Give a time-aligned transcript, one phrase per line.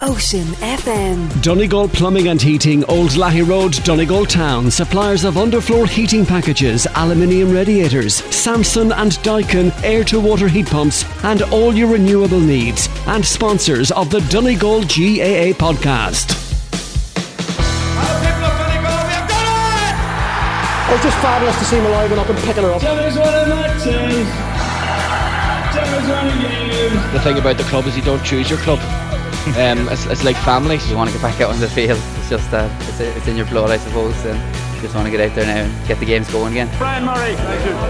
[0.00, 1.42] Ocean FM.
[1.42, 4.70] Donegal Plumbing and Heating, Old Lahey Road, Donegal Town.
[4.70, 11.04] Suppliers of underfloor heating packages, aluminium radiators, Samsung and Daikin air to water heat pumps,
[11.24, 12.88] and all your renewable needs.
[13.08, 16.30] And sponsors of the Donegal GAA podcast.
[20.86, 22.82] It was just fabulous to see Malloy going up and picking her up.
[27.12, 28.78] The thing about the club is you don't choose your club.
[29.56, 30.78] Um, it's, it's like family.
[30.88, 32.00] You want to get back out on the field.
[32.18, 34.16] It's just uh, it's, it's in your blood, I suppose.
[34.24, 34.38] And
[34.80, 36.70] just want to get out there now and get the games going again.
[36.78, 37.34] Brian Murray,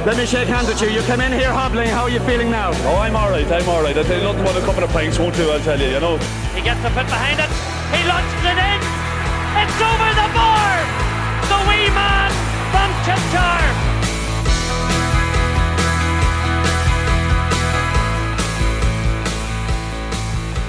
[0.06, 0.88] let me shake hands with you.
[0.88, 1.88] You come in here hobbling.
[1.88, 2.70] How are you feeling now?
[2.88, 3.46] Oh, I'm all right.
[3.46, 3.96] I'm all right.
[3.96, 5.50] I tell you nothing but a couple of pints won't do.
[5.50, 5.88] I'll tell you.
[5.88, 6.16] You know.
[6.54, 7.50] He gets the foot behind it.
[7.92, 8.80] He launches it in.
[9.60, 10.76] It's over the bar.
[11.50, 12.30] The wee man
[12.72, 13.97] from Chipchar.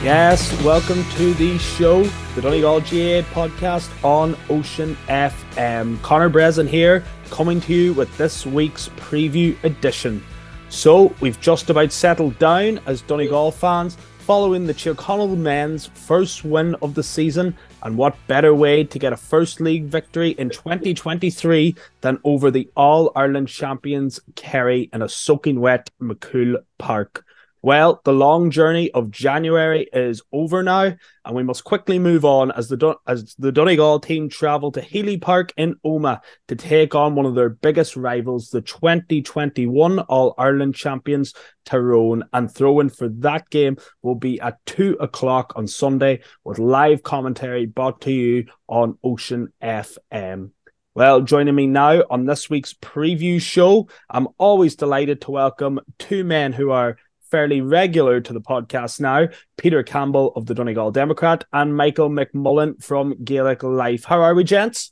[0.02, 2.04] Yes, welcome to the show,
[2.34, 6.02] the Donegal GAA podcast on Ocean FM.
[6.02, 10.24] Connor Breslin here, coming to you with this week's preview edition.
[10.70, 16.76] So, we've just about settled down as Donegal fans following the Tyrconnell men's first win
[16.76, 17.54] of the season,
[17.84, 22.70] and what better way to get a first league victory in 2023 than over the
[22.78, 27.26] All Ireland champions Kerry in a soaking wet MacCumhaill Park.
[27.62, 32.52] Well, the long journey of January is over now, and we must quickly move on
[32.52, 37.16] as the as the Donegal team travel to Healy Park in Omagh to take on
[37.16, 41.34] one of their biggest rivals, the 2021 All Ireland champions
[41.66, 42.24] Tyrone.
[42.32, 47.04] And throw in for that game will be at two o'clock on Sunday with live
[47.04, 50.52] commentary brought to you on Ocean FM.
[50.96, 56.24] Well, joining me now on this week's preview show, I'm always delighted to welcome two
[56.24, 56.98] men who are
[57.30, 59.28] fairly regular to the podcast now,
[59.58, 64.06] Peter Campbell of the Donegal Democrat and Michael McMullen from Gaelic Life.
[64.06, 64.92] How are we, gents?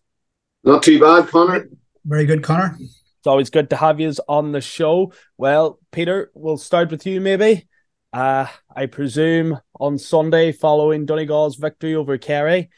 [0.63, 1.69] Not too bad, Connor.
[2.05, 2.77] Very good, Connor.
[2.79, 5.13] It's always good to have you on the show.
[5.37, 7.67] Well, Peter, we'll start with you maybe.
[8.13, 12.69] Uh, I presume on Sunday, following Donegal's victory over Kerry,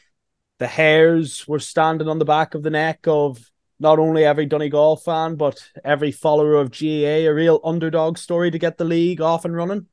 [0.58, 3.49] the hairs were standing on the back of the neck of
[3.80, 8.58] not only every Donegal fan, but every follower of GAA, a real underdog story to
[8.58, 9.86] get the league off and running.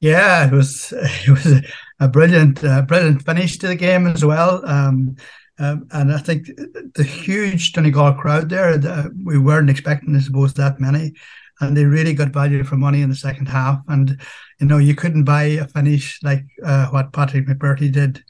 [0.00, 1.62] Yeah, it was it was
[1.98, 4.64] a brilliant uh, brilliant finish to the game as well.
[4.64, 5.16] Um,
[5.58, 6.46] um, and I think
[6.94, 11.14] the huge Donegal crowd there, the, we weren't expecting, I suppose, that many.
[11.60, 13.80] And they really got value for money in the second half.
[13.88, 14.20] And,
[14.60, 18.22] you know, you couldn't buy a finish like uh, what Patrick McBrearty did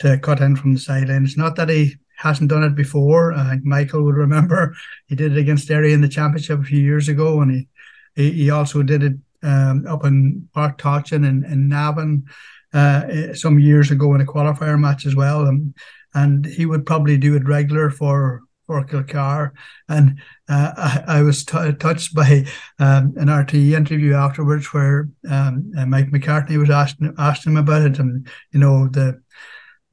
[0.00, 1.24] to cut in from the sideline.
[1.24, 3.32] It's not that he hasn't done it before.
[3.32, 4.74] I think Michael would remember
[5.06, 7.68] he did it against Derry in the championship a few years ago, and he
[8.16, 9.12] he, he also did it
[9.42, 12.24] um, up in Páirc Tailteann in, in Navan
[12.72, 15.46] uh, some years ago in a qualifier match as well.
[15.46, 15.74] And,
[16.14, 19.52] and he would probably do it regular for for Kilcar.
[19.88, 20.18] And
[20.48, 22.46] uh, I, I, was t- touched by
[22.80, 27.82] um, an RTE interview afterwards where um, uh, Mike McCartney was asking asked him about
[27.82, 29.22] it, and you know the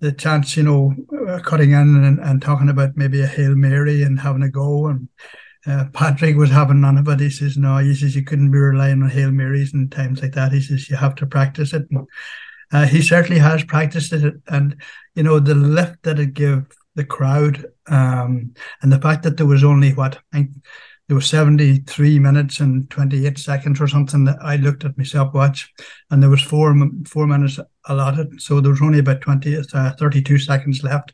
[0.04, 0.94] the chance, you know,
[1.30, 4.88] uh, cutting in and, and talking about maybe a Hail Mary and having a go.
[4.88, 5.08] And
[5.66, 7.22] uh, Patrick was having none of it.
[7.22, 10.34] He says, no, he says, you couldn't be relying on Hail Marys and times like
[10.34, 10.52] that.
[10.52, 11.90] He says, you have to practice it.
[11.90, 12.06] And
[12.74, 14.34] uh, he certainly has practiced it.
[14.48, 14.76] And,
[15.16, 16.66] you know, the lift that it gave
[16.96, 20.50] the crowd um, and the fact that there was only what, I think,
[21.08, 25.72] there was 73 minutes and 28 seconds or something that I looked at my stopwatch,
[26.10, 26.74] and there was four
[27.06, 28.42] four minutes allotted.
[28.42, 31.14] So there was only about 20 uh, 32 seconds left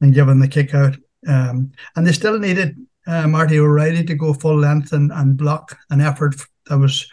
[0.00, 0.96] and given the kick out.
[1.28, 2.76] Um, and they still needed
[3.06, 6.34] uh, Marty O'Reilly to go full length and, and block an effort
[6.66, 7.10] that was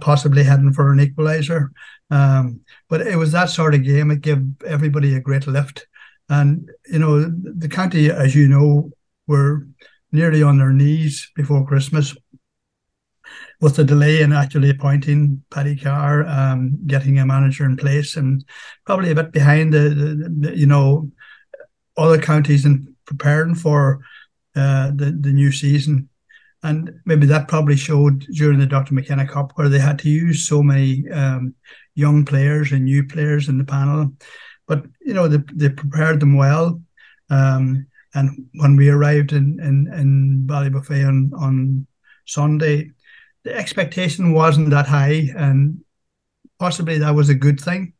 [0.00, 1.68] possibly heading for an equaliser.
[2.10, 5.86] Um, but it was that sort of game it gave everybody a great lift.
[6.30, 8.90] And you know the county as you know
[9.26, 9.66] were
[10.12, 12.16] nearly on their knees before Christmas
[13.60, 18.44] with the delay in actually appointing Paddy Carr, um, getting a manager in place, and
[18.84, 21.10] probably a bit behind the, the, the you know
[21.96, 24.00] other counties in preparing for
[24.54, 26.08] uh, the the new season.
[26.62, 28.92] And maybe that probably showed during the Dr.
[28.92, 31.54] McKenna Cup where they had to use so many um,
[31.94, 34.12] young players and new players in the panel.
[34.66, 36.80] But you know they, they prepared them well.
[37.30, 41.86] Um, and when we arrived in in, in Ballybofey on, on
[42.26, 42.90] Sunday,
[43.44, 45.80] the expectation wasn't that high, and
[46.58, 47.92] possibly that was a good thing.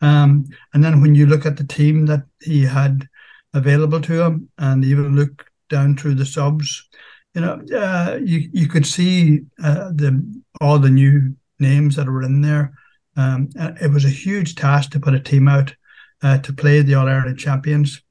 [0.00, 3.08] Um, and then when you look at the team that he had
[3.54, 6.88] available to him, and even look down through the subs,
[7.34, 10.22] you know, uh, you you could see uh, the
[10.60, 12.72] all the new names that were in there.
[13.16, 13.48] Um,
[13.80, 15.74] it was a huge task to put a team out
[16.22, 18.02] uh, to play the All Ireland champions,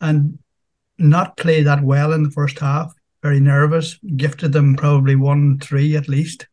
[0.00, 0.38] and
[1.02, 2.92] not play that well in the first half.
[3.22, 3.98] Very nervous.
[4.16, 6.46] Gifted them probably one three at least,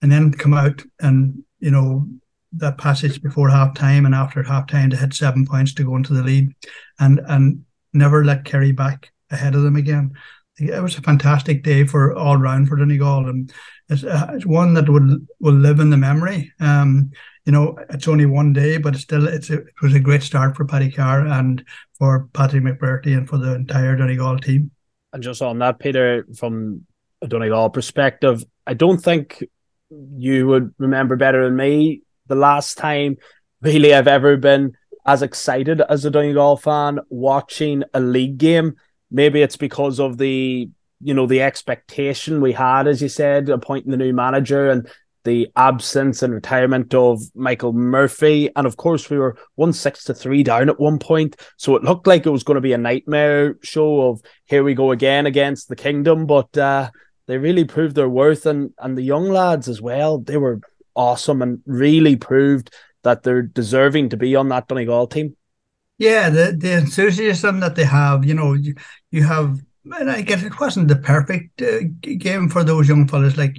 [0.00, 2.06] and then come out and you know
[2.54, 5.96] that passage before half time and after half time to hit seven points to go
[5.96, 6.54] into the lead,
[6.98, 10.12] and and never let Kerry back ahead of them again.
[10.58, 13.52] It was a fantastic day for all round for Donegal, and
[13.88, 16.52] it's, uh, it's one that would will live in the memory.
[16.60, 17.10] Um,
[17.44, 20.56] you know, it's only one day, but still it's a, it was a great start
[20.56, 21.64] for Paddy Carr and
[21.98, 24.70] for Patrick McBrearty and for the entire Donegal team.
[25.12, 26.86] And just on that, Peter, from
[27.20, 29.44] a Donegal perspective, I don't think
[29.90, 33.16] you would remember better than me the last time
[33.60, 34.72] really I've ever been
[35.04, 38.76] as excited as a Donegal fan watching a league game.
[39.10, 40.70] Maybe it's because of the
[41.04, 44.88] you know the expectation we had, as you said, appointing the new manager and
[45.24, 48.50] the absence and retirement of Michael Murphy.
[48.56, 51.36] And of course, we were one six to three down at one point.
[51.56, 54.74] So it looked like it was going to be a nightmare show of here we
[54.74, 56.26] go again against the kingdom.
[56.26, 56.90] But uh,
[57.26, 58.46] they really proved their worth.
[58.46, 60.60] And, and the young lads as well, they were
[60.94, 65.36] awesome and really proved that they're deserving to be on that Donegal team.
[65.98, 68.74] Yeah, the, the enthusiasm that they have, you know, you,
[69.10, 73.36] you have, and I guess it wasn't the perfect uh, game for those young fellas.
[73.36, 73.56] Like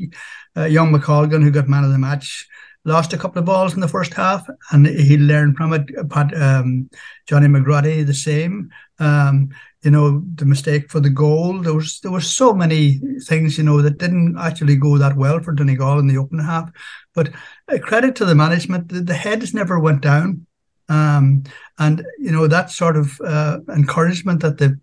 [0.58, 2.48] uh, young McColgan, who got man of the match,
[2.86, 5.84] lost a couple of balls in the first half, and he learned from it.
[6.08, 6.90] But um,
[7.28, 8.70] Johnny McGrady, the same.
[9.00, 9.50] Um,
[9.84, 11.60] you know, the mistake for the goal.
[11.60, 15.42] There was there were so many things, you know, that didn't actually go that well
[15.42, 16.72] for Donegal in the opening half.
[17.14, 17.32] But
[17.68, 20.46] uh, credit to the management, the, the heads never went down.
[20.90, 21.44] Um,
[21.80, 24.80] and you know that sort of uh, encouragement that the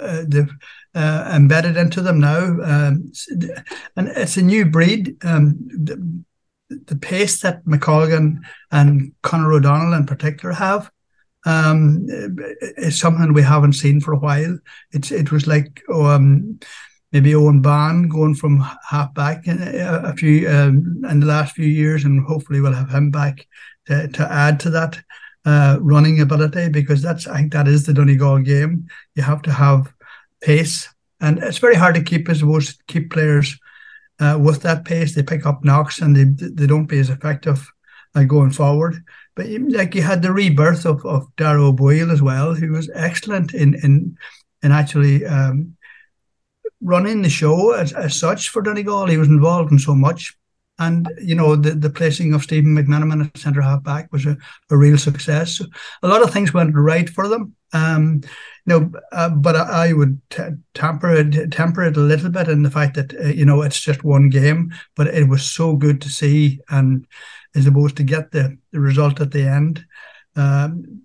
[0.00, 0.52] uh, they've
[0.94, 2.44] uh, embedded into them now.
[2.62, 3.12] Um,
[3.96, 5.16] and it's a new breed.
[5.24, 6.22] Um, the,
[6.86, 8.40] the, pace that McColgan
[8.70, 10.90] and Conor O'Donnell in particular have
[11.46, 12.06] um,
[12.76, 14.58] is something we haven't seen for a while.
[14.92, 16.60] It's it was like um,
[17.12, 21.54] maybe Eoghan Bán going from half back in a, a few um, in the last
[21.54, 23.46] few years, and hopefully we'll have him back
[23.86, 25.00] to, to add to that
[25.48, 28.86] uh, running ability because that's I think that is the Donegal game.
[29.14, 29.92] You have to have
[30.42, 30.88] pace,
[31.20, 33.58] and it's very hard to keep, I suppose, keep players
[34.20, 35.14] uh, with that pace.
[35.14, 37.66] They pick up knocks and they they don't be as effective
[38.14, 39.02] uh, going forward.
[39.36, 43.54] But like you had the rebirth of of Darragh O'Boyle as well, who was excellent
[43.54, 44.18] in in
[44.62, 45.78] in actually um,
[46.82, 49.06] running the show as, as such for Donegal.
[49.06, 50.36] He was involved in so much.
[50.78, 54.36] And you know the, the placing of Stephen McMenamin at centre half back was a,
[54.70, 55.58] a real success.
[55.58, 55.64] So
[56.02, 57.54] a lot of things went right for them.
[57.72, 58.22] Um,
[58.64, 60.42] you know, uh, but I, I would t-
[60.74, 63.80] temper it temper it a little bit in the fact that uh, you know it's
[63.80, 67.06] just one game, but it was so good to see, and
[67.54, 69.84] as opposed to get the, the result at the end,
[70.36, 71.02] um,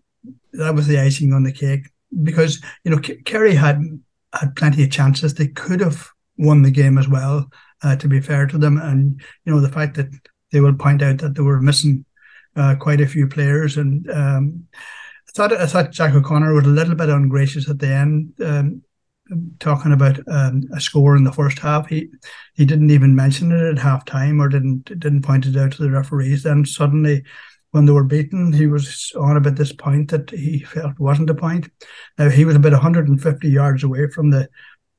[0.53, 1.89] that was the icing on the cake
[2.21, 3.81] because you know Kerry had
[4.33, 5.33] had plenty of chances.
[5.33, 7.49] They could have won the game as well
[7.83, 8.77] uh, to be fair to them.
[8.77, 10.09] And you know the fact that
[10.51, 12.05] they will point out that they were missing
[12.55, 16.69] uh, quite a few players, and um, I thought I thought Jack O'Connor was a
[16.69, 18.33] little bit ungracious at the end.
[18.43, 18.83] Um,
[19.59, 22.09] talking about um, a score in the first half, he
[22.53, 25.83] he didn't even mention it at half time or didn't didn't point it out to
[25.83, 26.43] the referees.
[26.43, 27.23] Then suddenly,
[27.71, 31.35] when they were beaten, he was on about this point that he felt wasn't a
[31.35, 31.69] point.
[32.17, 34.49] Now he was about 150 yards away from the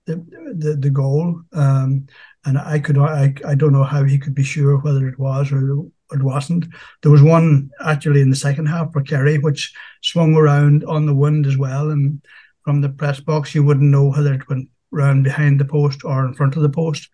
[0.07, 0.17] the
[0.57, 2.07] the, the goal, um,
[2.45, 5.51] and I could I I don't know how he could be sure whether it was
[5.53, 6.67] or it wasn't.
[7.03, 11.15] There was one actually in the second half for Kerry, which swung around on the
[11.15, 12.25] wind as well, and
[12.65, 16.25] from the press box you wouldn't know whether it went round behind the post or
[16.25, 17.09] in front of the post,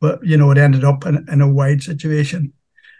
[0.00, 2.52] but you know it ended up in, in a wide situation.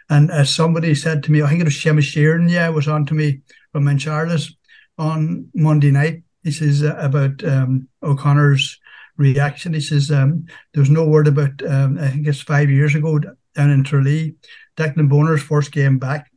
[0.09, 3.05] And as somebody said to me, I think it was Seamus Sheeran, yeah, was on
[3.07, 4.53] to me from Incharles
[4.97, 6.23] on Monday night.
[6.43, 8.79] He says about um, O'Connor's
[9.17, 9.73] reaction.
[9.73, 11.61] He says um, there was no word about.
[11.67, 14.35] Um, I think it's five years ago down in Tralee,
[14.77, 16.31] Declan Bonner's first game back,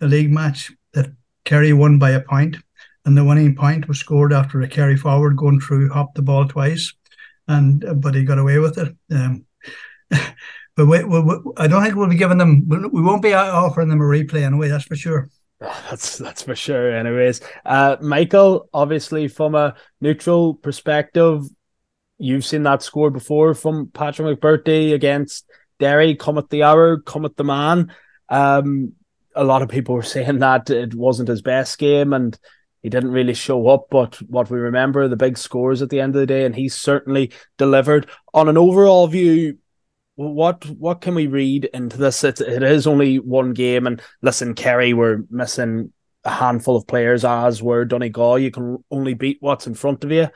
[0.00, 1.10] a league match that
[1.44, 2.56] Kerry won by a point,
[3.04, 6.48] and the winning point was scored after a carry forward going through, hopped the ball
[6.48, 6.92] twice,
[7.48, 8.94] and uh, but he got away with it.
[9.10, 9.44] Um,
[10.10, 12.66] but we, we, we, I don't think we'll be giving them.
[12.68, 14.68] We won't be offering them a replay anyway.
[14.68, 15.28] That's for sure.
[15.60, 16.94] That's that's for sure.
[16.94, 21.44] Anyways, uh, Michael, obviously from a neutral perspective,
[22.18, 26.14] you've seen that score before from Patrick McBrearty against Derry.
[26.14, 27.92] Come at the hour, come at the man.
[28.28, 28.92] Um,
[29.34, 32.38] a lot of people were saying that it wasn't his best game and
[32.82, 33.86] he didn't really show up.
[33.90, 36.68] But what we remember, the big scores at the end of the day, and he
[36.68, 38.08] certainly delivered.
[38.34, 39.56] On an overall view,
[40.16, 42.22] what what can we read into this?
[42.22, 45.94] It, it is only one game, and listen, Kerry were missing
[46.24, 48.38] a handful of players, as were Donegal.
[48.38, 50.28] You can only beat what's in front of you.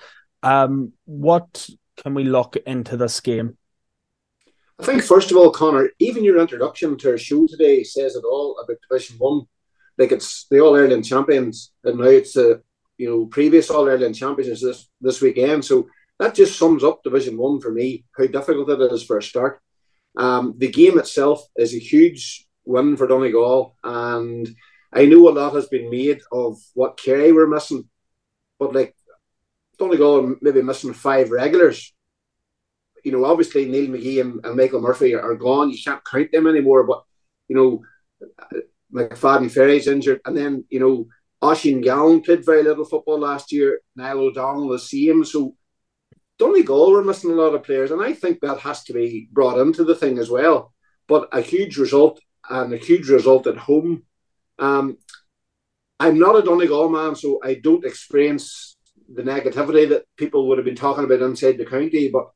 [0.42, 3.56] Um, what can we look into this game?
[4.80, 8.24] I think first of all, Connor, even your introduction to our show today says it
[8.24, 9.42] all about Division One.
[9.96, 12.62] Like it's the All Ireland champions, and now it's the
[12.96, 15.64] you know previous All Ireland champions this this weekend.
[15.64, 15.88] So
[16.20, 18.04] that just sums up Division One for me.
[18.16, 19.60] How difficult it is for a start.
[20.16, 24.48] Um, the game itself is a huge win for Donegal, and
[24.92, 27.88] I know a lot has been made of what Kerry were missing,
[28.60, 28.94] but like
[29.78, 31.94] Donegal maybe missing five regulars.
[33.04, 35.70] You know, obviously Neil McGee and, and Michael Murphy are, are, gone.
[35.70, 36.84] You can't count them anymore.
[36.84, 37.04] But
[37.46, 37.82] you know,
[38.92, 41.06] McFadden Ferry's injured, and then you know
[41.42, 43.80] Oisín Gallen played very little football last year.
[43.94, 45.24] Niall O'Donnell the same.
[45.24, 45.54] So
[46.38, 49.60] Donegal were missing a lot of players, and I think that has to be brought
[49.60, 50.72] into the thing as well.
[51.06, 52.20] But a huge result
[52.50, 54.02] and a huge result at home.
[54.58, 54.98] Um,
[56.00, 58.76] I'm not a Donegal man, so I don't experience
[59.12, 62.10] the negativity that people would have been talking about inside the county.
[62.10, 62.30] But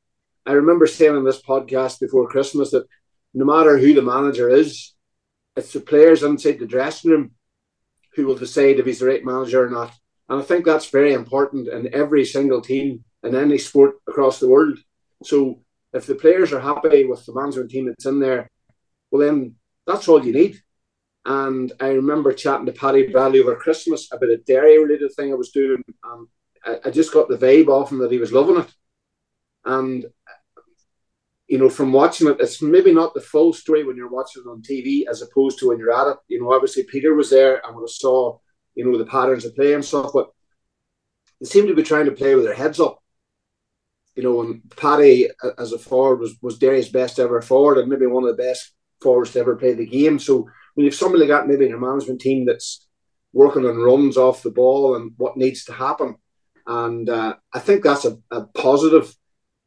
[0.46, 2.86] I remember saying in this podcast before Christmas that
[3.34, 4.94] no matter who the manager is,
[5.56, 7.30] it's the players inside the dressing room
[8.14, 9.92] who will decide if he's the right manager or not.
[10.28, 14.48] And I think that's very important in every single team in any sport across the
[14.48, 14.78] world.
[15.22, 15.62] So
[15.92, 18.50] if the players are happy with the management team that's in there,
[19.10, 20.60] well then that's all you need.
[21.24, 25.36] And I remember chatting to Paddy Bradley over Christmas about a dairy related thing I
[25.36, 25.82] was doing.
[26.04, 26.28] And
[26.64, 28.72] I, I just got the vibe off him that he was loving it.
[29.64, 30.06] And
[31.52, 34.48] you know, from watching it, it's maybe not the full story when you're watching it
[34.48, 36.16] on TV as opposed to when you're at it.
[36.28, 38.38] You know, obviously Peter was there and we saw,
[38.74, 40.30] you know, the patterns of play and stuff, but
[41.40, 43.02] they seemed to be trying to play with their heads up.
[44.14, 45.28] You know, and Paddy
[45.58, 48.72] as a forward was, was Derry's best ever forward and maybe one of the best
[49.02, 50.18] forwards to ever play the game.
[50.18, 52.86] So when you've somebody like that maybe in your management team that's
[53.34, 56.16] working on runs off the ball and what needs to happen,
[56.66, 59.14] and uh, I think that's a, a positive.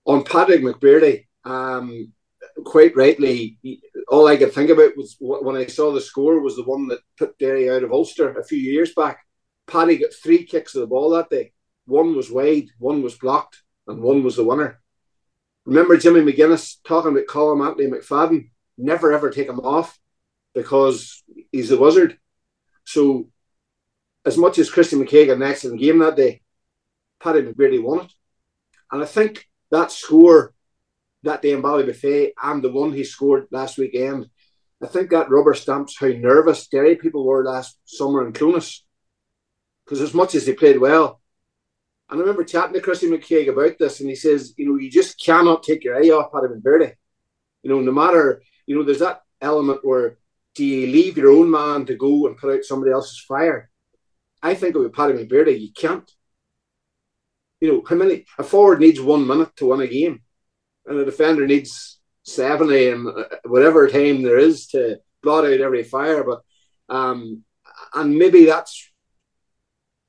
[0.08, 2.14] On Patrick McBrearty, um,
[2.64, 3.58] quite rightly,
[4.08, 7.00] all I could think about was when I saw the score was the one that
[7.18, 9.20] put Derry out of Ulster a few years back.
[9.68, 11.54] Paddy got three kicks of the ball that day.
[11.86, 14.80] One was wide, one was blocked, and one was the winner.
[15.66, 18.50] Remember Jimmy McGuinness talking about Colm Anthony McFadden?
[18.78, 19.98] Never ever take him off
[20.54, 22.20] because he's the wizard.
[22.84, 23.30] So,
[24.26, 26.42] as much as Chrissy McKaigue got an excellent game that day,
[27.22, 28.14] Paddy McBrearty won it.
[28.92, 30.54] And I think that score
[31.24, 34.30] that day in Ballybofey and the one he scored last weekend,
[34.82, 38.84] I think that rubber stamps how nervous Derry people were last summer in Clones.
[39.84, 41.22] Because as much as they played well,
[42.10, 44.92] and I remember chatting to Chrissy McKaigue about this, and he says, you know, you
[44.92, 46.94] just cannot take your eye off Paddy McBrearty.
[47.64, 50.18] You know, no matter, you know, there's that element where
[50.54, 53.70] do you leave your own man to go and put out somebody else's fire?
[54.42, 56.10] I think with Paddy McBrearty, you can't.
[57.62, 60.22] You know, how many a forward needs one minute to win a game,
[60.86, 65.84] and a defender needs seven and uh, whatever time there is to blot out every
[65.84, 66.24] fire.
[66.24, 66.42] But
[66.90, 67.44] um,
[67.94, 68.92] and maybe that's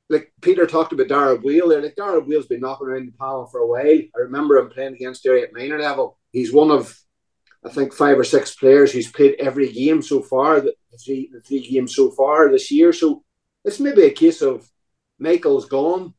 [0.08, 1.82] like Peter talked about Dara Wheel there.
[1.82, 3.84] Like Dara Wheel's been knocking around the panel for a while.
[3.84, 6.18] I remember him playing against Derry at minor level.
[6.32, 6.96] He's one of
[7.64, 10.74] I think five or six players who's played every game so far, the
[11.04, 12.92] three the three games so far this year.
[12.92, 13.24] So
[13.64, 14.68] it's maybe a case of
[15.18, 16.14] Michael's gone.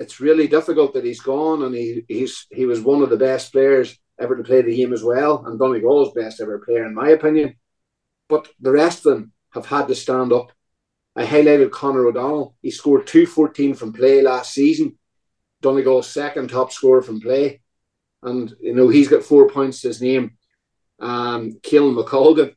[0.00, 3.52] It's really difficult that he's gone, and he he's he was one of the best
[3.52, 7.10] players ever to play the game as well, and Donegal's best ever player in my
[7.10, 7.54] opinion.
[8.28, 10.52] But the rest of them have had to stand up.
[11.14, 12.56] I highlighted Conor O'Donnell.
[12.62, 14.96] He scored 214 from play last season.
[15.60, 17.60] Donegal's second top scorer from play.
[18.22, 20.36] And you know, he's got four points to his name.
[20.98, 22.54] Um Caolan McColgan,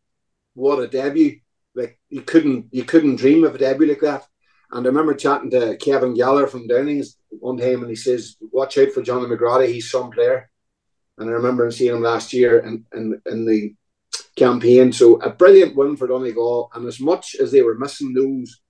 [0.54, 1.40] what a debut.
[1.76, 4.28] Like you couldn't you couldn't dream of a debut like that.
[4.74, 8.78] And I remember chatting to Kevin Galler from Downings one time, and he says, "Watch
[8.80, 9.72] out for Johnny McGrady.
[9.72, 10.50] He's some player."
[11.20, 13.76] And I remember seeing him last year in, in, in the
[14.36, 14.92] campaign.
[14.92, 16.72] So a brilliant win for Donegal.
[16.74, 18.62] And as much as they were missing those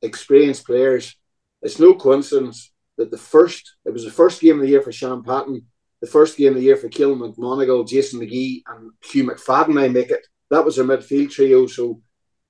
[0.00, 1.16] experienced players,
[1.60, 4.92] it's no coincidence that the first it was the first game of the year for
[4.92, 5.66] Shaun Patton,
[6.00, 9.82] the first game of the year for Caolan McGonagle, Jason McGee, and Hugh McFadden.
[9.82, 10.24] I make it.
[10.50, 11.66] That was their midfield trio.
[11.66, 12.00] So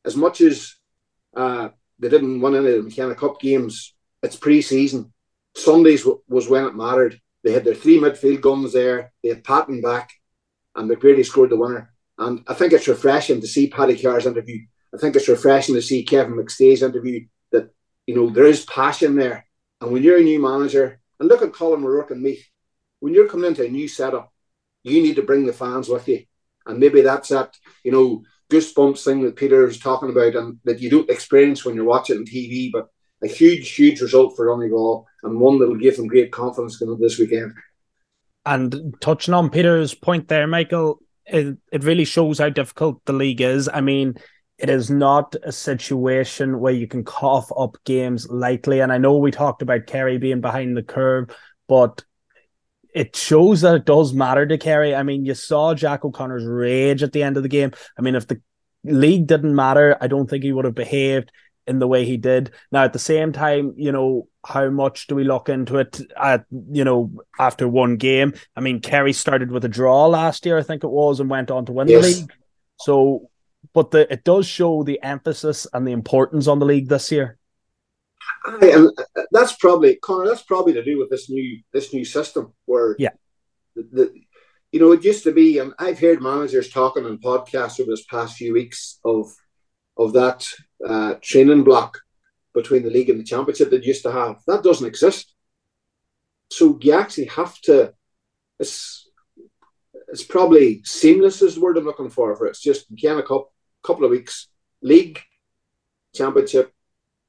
[0.04, 0.74] as much as
[1.34, 5.12] uh, they didn't win any of the McKenna Cup games, it's pre-season.
[5.54, 7.20] Sundays w- was when it mattered.
[7.44, 9.12] They had their three midfield guns there.
[9.22, 10.10] They had Patton back,
[10.74, 11.92] and McBrearty scored the winner.
[12.18, 14.60] And I think it's refreshing to see Paddy Carr's interview.
[14.94, 17.70] I think it's refreshing to see Kevin McStay's interview that,
[18.06, 19.46] you know, there is passion there.
[19.80, 22.38] And when you're a new manager, and look at Colm O'Rourke and me,
[23.00, 24.32] when you're coming into a new setup,
[24.82, 26.24] you need to bring the fans with you.
[26.66, 30.80] And maybe that's that, you know, goosebumps thing that Peter is talking about and that
[30.80, 32.88] you don't experience when you're watching on TV, but
[33.22, 36.98] a huge, huge result for Donegal and one that will give them great confidence going
[37.00, 37.52] this weekend.
[38.46, 43.40] And touching on Peter's point there, Michael, it, it really shows how difficult the league
[43.40, 43.68] is.
[43.68, 44.14] I mean,
[44.56, 48.80] it is not a situation where you can cough up games lightly.
[48.80, 51.30] And I know we talked about Kerry being behind the curve,
[51.68, 52.02] but
[52.98, 54.92] it shows that it does matter to Kerry.
[54.92, 57.70] I mean, you saw Jack O'Connor's rage at the end of the game.
[57.96, 58.42] I mean, if the
[58.82, 61.30] league didn't matter, I don't think he would have behaved
[61.68, 62.50] in the way he did.
[62.72, 66.44] Now, at the same time, you know, how much do we look into it at,
[66.50, 68.32] you know, after one game?
[68.56, 71.52] I mean, Kerry started with a draw last year, I think it was, and went
[71.52, 72.02] on to win yes.
[72.02, 72.32] the league.
[72.80, 73.30] So,
[73.74, 77.37] but the, it does show the emphasis and the importance on the league this year.
[78.44, 78.90] Aye, and
[79.32, 80.26] that's probably Connor.
[80.26, 83.10] That's probably to do with this new this new system where yeah,
[83.74, 84.12] the, the
[84.72, 88.04] you know it used to be, and I've heard managers talking on podcasts over this
[88.04, 89.26] past few weeks of
[89.96, 90.46] of that
[90.86, 91.98] uh, training block
[92.54, 94.36] between the league and the championship that used to have.
[94.46, 95.34] That doesn't exist.
[96.50, 97.92] So you actually have to.
[98.58, 99.08] It's
[100.08, 102.34] it's probably seamless is the word I'm looking for.
[102.36, 104.48] For it's just can a couple couple of weeks
[104.82, 105.20] league,
[106.14, 106.72] championship,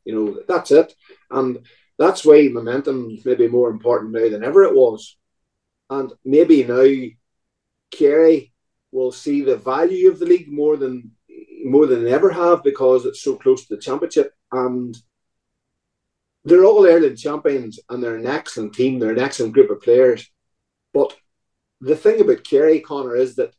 [0.09, 0.93] you know that's it,
[1.29, 1.59] and
[1.97, 5.17] that's why momentum is maybe more important now than ever it was,
[5.89, 6.87] and maybe now
[7.91, 8.53] Kerry
[8.91, 11.11] will see the value of the league more than
[11.63, 14.97] more than they ever have because it's so close to the championship and
[16.45, 18.97] they're all Ireland champions and they're an excellent team.
[18.97, 20.29] They're an excellent group of players.
[20.93, 21.15] But
[21.81, 23.53] the thing about Kerry Connor is that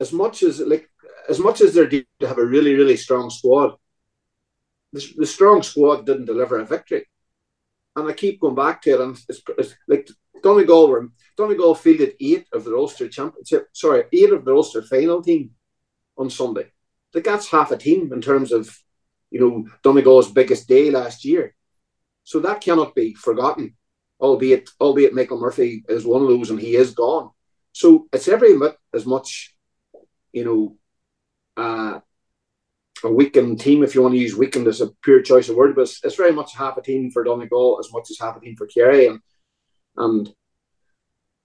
[0.00, 0.88] as much as like
[1.28, 3.76] as much as they're to have a really really strong squad,
[4.92, 7.06] the, the strong squad didn't deliver a victory.
[7.94, 10.08] And I keep going back to it, and it's, it's like
[10.42, 15.22] Donegal were Donegal fielded eight of the Ulster Championship, sorry, eight of the Ulster final
[15.22, 15.50] team
[16.16, 16.72] on Sunday.
[17.14, 18.74] Like that's half a team in terms of,
[19.30, 21.54] you know, Donegal's biggest day last year.
[22.24, 23.76] So that cannot be forgotten,
[24.20, 27.30] albeit albeit Michael Murphy is one of those and he is gone.
[27.72, 29.54] So it's every bit as much,
[30.32, 30.76] you know,
[31.62, 32.00] uh,
[33.04, 35.74] a weakened team, if you want to use weakened as a pure choice of word,
[35.74, 38.40] but it's, it's, very much half a team for Donegal as much as half a
[38.40, 39.06] team for Kerry.
[39.06, 39.20] And,
[39.96, 40.34] and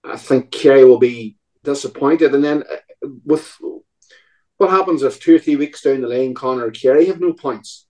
[0.04, 2.34] I think Kerry will be disappointed.
[2.34, 3.56] And then uh, with
[4.58, 7.32] what happens if two or three weeks down the lane, Connor or Kerry have no
[7.32, 7.86] points,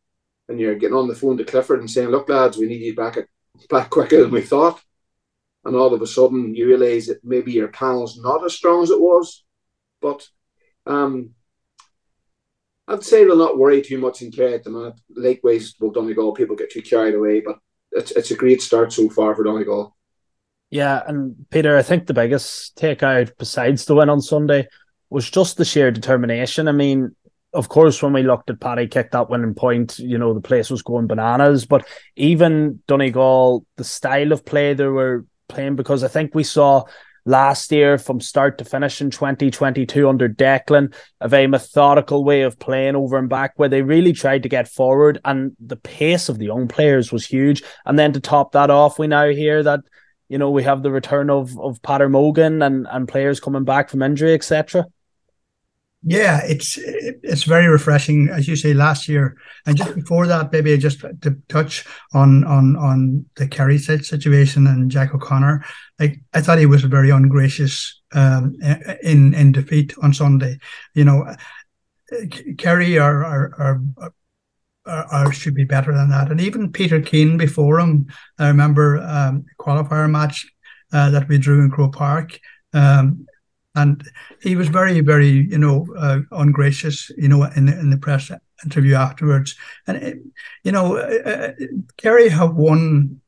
[0.49, 2.95] and you're getting on the phone to Clifford and saying, "Look, lads, we need you
[2.95, 3.27] back at,
[3.71, 4.81] back quicker than we thought,"
[5.65, 8.91] and all of a sudden you realise that maybe your panel's not as strong as
[8.91, 9.45] it was,
[10.03, 10.29] but
[10.87, 11.31] um,
[12.89, 14.95] I'd say they'll not worry too much in Kerry at the.
[15.17, 17.59] Lakeways, well, Donegal, people get too carried away, but
[17.93, 19.95] it's it's a great start so far for Donegal.
[20.71, 24.69] Yeah, and Peter, I think the biggest takeout besides the win on Sunday
[25.11, 26.69] was just the sheer determination.
[26.69, 27.15] I mean,
[27.53, 30.71] of course, when we looked at Paddy kicked that winning point, you know, the place
[30.71, 31.67] was going bananas.
[31.67, 36.85] But even Donegal, the style of play they were playing, because I think we saw
[37.29, 42.59] last year from start to finish in 2022 under Declan, a very methodical way of
[42.59, 46.39] playing over and back where they really tried to get forward and the pace of
[46.39, 47.63] the young players was huge.
[47.85, 49.81] And then to top that off, we now hear that,
[50.31, 53.91] you know, we have the return of, of Peadar Mogan and, and players coming back
[53.91, 54.87] from injury, etc.
[56.09, 58.73] Yeah, it's it's very refreshing, as you say.
[58.73, 63.77] Last year, and just before that, maybe just to touch on on on the Kerry
[63.77, 65.67] situation and Jack O'Connor.
[65.99, 68.57] Like I thought he was very ungracious um,
[69.03, 70.59] in in defeat on Sunday.
[70.95, 71.37] You know,
[72.57, 74.15] Kerry are are, are
[74.87, 76.31] are, should be better than that.
[76.31, 78.07] And even Peter Keane before him,
[78.39, 80.47] I remember um, qualifier match
[80.91, 82.41] uh, that we drew in Croke Park.
[82.73, 83.27] Um,
[83.79, 84.03] and
[84.43, 88.31] he was very, very, you know, uh, ungracious, you know, in the, in the press
[88.65, 89.57] interview afterwards.
[89.87, 90.21] And it, uh,
[90.65, 91.53] you know, uh, uh,
[91.97, 93.21] Kerry have won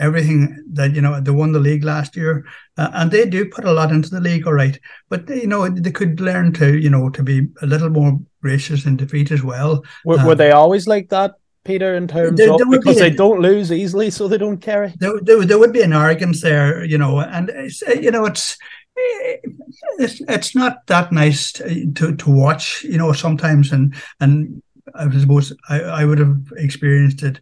[0.00, 2.44] everything that you know they won the league last year,
[2.76, 4.78] uh, and they do put a lot into the league, all right.
[5.08, 8.86] But you know, they could learn to, you know, to be a little more gracious
[8.86, 9.84] in defeat as well.
[10.04, 11.34] Were, um, were they always like that?
[11.64, 14.58] Peter, in terms there, there of because be they don't lose easily, so they don't
[14.58, 14.92] carry.
[14.98, 17.50] There, there, there, would be an arrogance there, you know, and
[17.88, 18.58] you know, it's
[18.96, 23.72] it's, it's not that nice to, to, watch, you know, sometimes.
[23.72, 24.62] And, and
[24.94, 27.40] I suppose I, I would have experienced it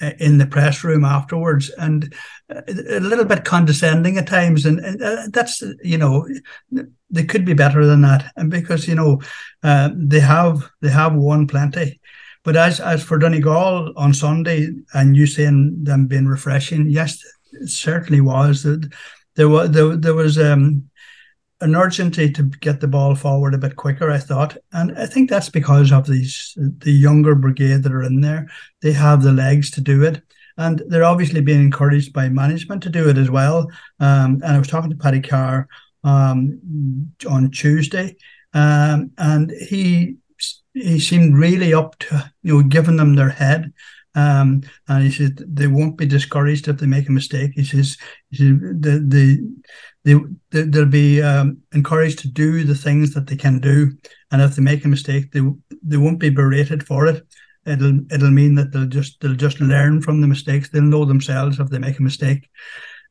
[0.00, 2.12] uh, in the press room afterwards and
[2.50, 4.66] a little bit condescending at times.
[4.66, 6.26] And, and uh, that's, you know,
[7.10, 8.32] they could be better than that.
[8.36, 9.20] And because, you know,
[9.62, 12.00] uh, they have, they have won plenty.
[12.44, 17.68] But as, as for Donegal on Sunday and you saying them being refreshing, yes, it
[17.68, 18.64] certainly was.
[18.64, 18.92] That
[19.36, 20.88] there was there, there was um,
[21.60, 24.10] an urgency to get the ball forward a bit quicker.
[24.10, 28.20] I thought, and I think that's because of these the younger brigade that are in
[28.20, 28.48] there.
[28.82, 30.22] They have the legs to do it,
[30.58, 33.70] and they're obviously being encouraged by management to do it as well.
[34.00, 35.68] Um, and I was talking to Paddy Carr
[36.04, 36.60] um,
[37.28, 38.16] on Tuesday,
[38.52, 40.16] um, and he
[40.74, 43.72] he seemed really up to you know giving them their head.
[44.14, 47.52] Um, and he says they won't be discouraged if they make a mistake.
[47.54, 47.96] He says,
[48.30, 49.54] he says the, the
[50.04, 50.14] they,
[50.50, 53.92] they they'll be um, encouraged to do the things that they can do,
[54.30, 55.40] and if they make a mistake, they
[55.82, 57.26] they won't be berated for it.
[57.64, 60.68] It'll it'll mean that they'll just they'll just learn from the mistakes.
[60.68, 62.50] They'll know themselves if they make a mistake.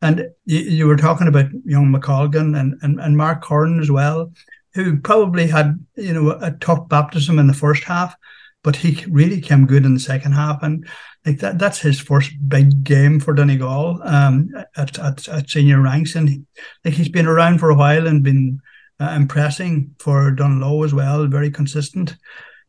[0.02, 4.34] And you, you were talking about young McColgan and, and, and Mark Curran as well,
[4.74, 8.16] who probably had you know a tough baptism in the first half,
[8.64, 10.62] but he really came good in the second half.
[10.64, 10.88] And
[11.26, 16.16] like that that's his first big game for Donegal um, at, at, at senior ranks,
[16.16, 16.44] and he,
[16.84, 18.60] like he's been around for a while and been
[19.00, 22.16] uh, impressing for Dungloe as well, very consistent.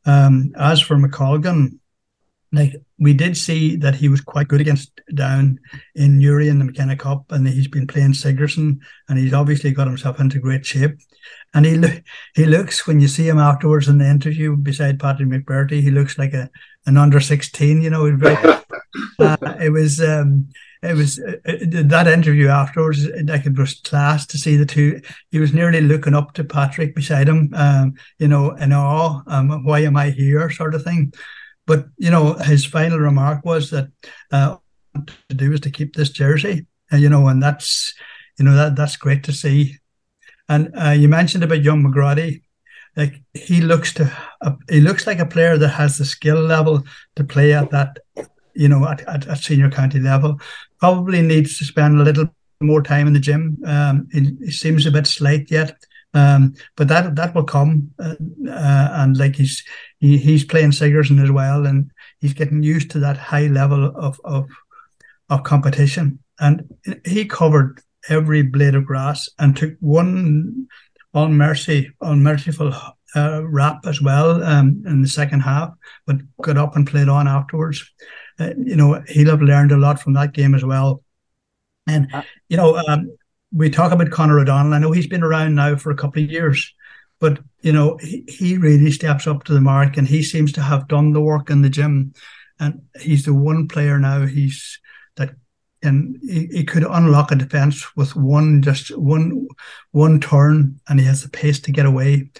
[0.04, 1.78] Um, as for McColgan,
[2.52, 5.58] like we did see that he was quite good against Down
[5.94, 9.86] in Newry in the McKenna Cup, and he's been playing Sigerson, and he's obviously got
[9.86, 10.98] himself into great shape.
[11.54, 12.00] And he lo-
[12.34, 16.18] he looks when you see him afterwards in the interview beside Patrick McBrearty, he looks
[16.18, 16.50] like a
[16.86, 17.80] an under sixteen.
[17.80, 18.36] You know, very,
[19.18, 20.48] uh, it was um,
[20.82, 23.06] it was uh, uh, that interview afterwards.
[23.24, 25.00] Like it was class to see the two.
[25.30, 29.22] He was nearly looking up to Patrick beside him, um, you know, in awe.
[29.26, 31.12] Um, why am I here, sort of thing.
[31.66, 33.88] But you know, his final remark was that
[34.30, 34.56] uh,
[35.28, 37.94] to do is to keep this jersey, uh, you know, and that's
[38.38, 39.76] you know that that's great to see.
[40.48, 42.42] And uh, you mentioned about young McGrady,
[42.96, 46.82] like he looks to uh, he looks like a player that has the skill level
[47.16, 47.98] to play at that,
[48.54, 50.40] you know, at, at, at senior county level.
[50.78, 52.26] Probably needs to spend a little
[52.60, 53.58] more time in the gym.
[53.66, 55.76] Um, he, he seems a bit slight yet.
[56.14, 58.14] Um, but that that will come, uh,
[58.48, 59.64] uh, and like he's
[59.98, 64.20] he, he's playing Sigerson as well, and he's getting used to that high level of
[64.24, 64.48] of
[65.30, 66.18] of competition.
[66.38, 66.68] And
[67.06, 70.66] he covered every blade of grass and took one
[71.14, 72.74] on mercy, on merciful
[73.14, 75.70] uh, rap as well um, in the second half,
[76.06, 77.90] but got up and played on afterwards.
[78.38, 81.02] Uh, you know, he'll have learned a lot from that game as well.
[81.86, 83.14] And uh, you know, um,
[83.52, 84.74] we talk about Conor O'Donnell.
[84.74, 86.72] I know he's been around now for a couple of years,
[87.20, 90.62] but you know he, he really steps up to the mark, and he seems to
[90.62, 92.14] have done the work in the gym,
[92.58, 94.80] and he's the one player now he's
[95.16, 95.34] that
[95.82, 99.46] and he, he could unlock a defense with one just one
[99.90, 102.30] one turn, and he has the pace to get away.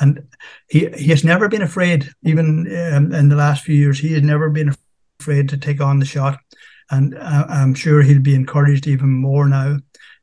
[0.00, 0.28] And
[0.68, 3.98] he he has never been afraid, even um, in the last few years.
[3.98, 4.74] He has never been
[5.18, 6.38] afraid to take on the shot,
[6.90, 9.78] and uh, I'm sure he'll be encouraged even more now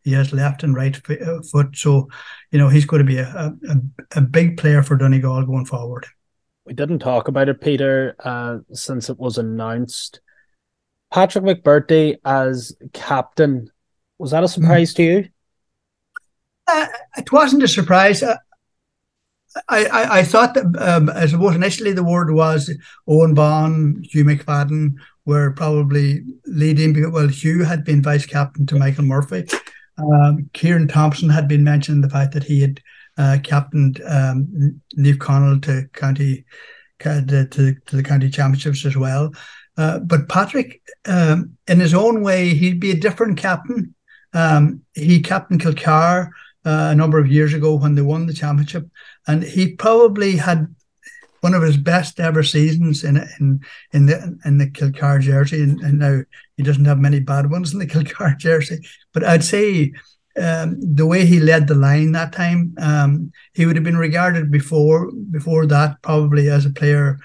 [0.08, 1.76] he has left and right uh, foot.
[1.76, 2.08] So,
[2.50, 3.76] you know, he's going to be a, a,
[4.16, 6.06] a big player for Donegal going forward.
[6.66, 10.22] We didn't talk about it, Peter, uh, since it was announced.
[11.14, 13.70] Patrick McBrearty as captain,
[14.18, 14.96] was that a surprise mm.
[14.96, 15.30] to you?
[16.68, 18.24] Uh, it wasn't a surprise.
[18.24, 18.38] Uh,
[19.68, 22.74] I, I, I thought that um, I suppose initially the word was
[23.10, 24.94] Eoghan Bán, Hugh McFadden
[25.26, 27.12] were probably leading.
[27.12, 29.46] Well, Hugh had been vice captain to Michael Murphy,
[29.98, 32.82] um, Kieran Thompson had been mentioned the fact that he had
[33.18, 36.46] uh, captained um, Conaill to county
[37.00, 39.32] to, to, the county championships as well.
[39.78, 43.94] Uh, but Patrick, um, in his own way, he'd be a different captain.
[44.34, 46.30] Um, he captained Kilcar
[46.66, 48.88] uh, a number of years ago when they won the championship,
[49.28, 50.74] and he probably had
[51.42, 53.62] one of his best ever seasons in in
[53.94, 56.22] in the in the Kilcar jersey, and, and now
[56.58, 58.80] he doesn't have many bad ones in the Kilcar jersey.
[59.14, 59.94] But I'd say
[60.42, 64.52] um, the way he led the line that time, um, he would have been regarded
[64.52, 67.20] before before that probably as a player,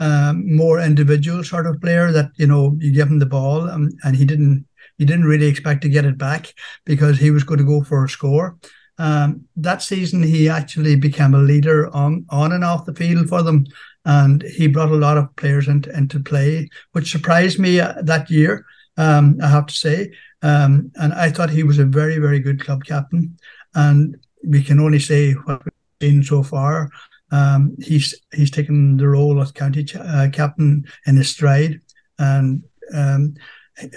[0.00, 3.92] um, more individual sort of player that you know you give him the ball and,
[4.04, 4.66] and he didn't
[4.98, 6.52] he didn't really expect to get it back
[6.84, 8.58] because he was going to go for a score.
[8.98, 13.42] Um, that season, he actually became a leader on on and off the field for
[13.42, 13.64] them,
[14.04, 18.30] and he brought a lot of players into into play, which surprised me uh, that
[18.30, 18.66] year.
[18.96, 20.12] Um, I have to say,
[20.42, 23.38] um, and I thought he was a very very good club captain,
[23.74, 26.90] and we can only say what we've seen so far.
[27.30, 31.80] Um, he's he's taken the role of county uh, captain in his stride,
[32.18, 32.62] and
[32.94, 33.34] um,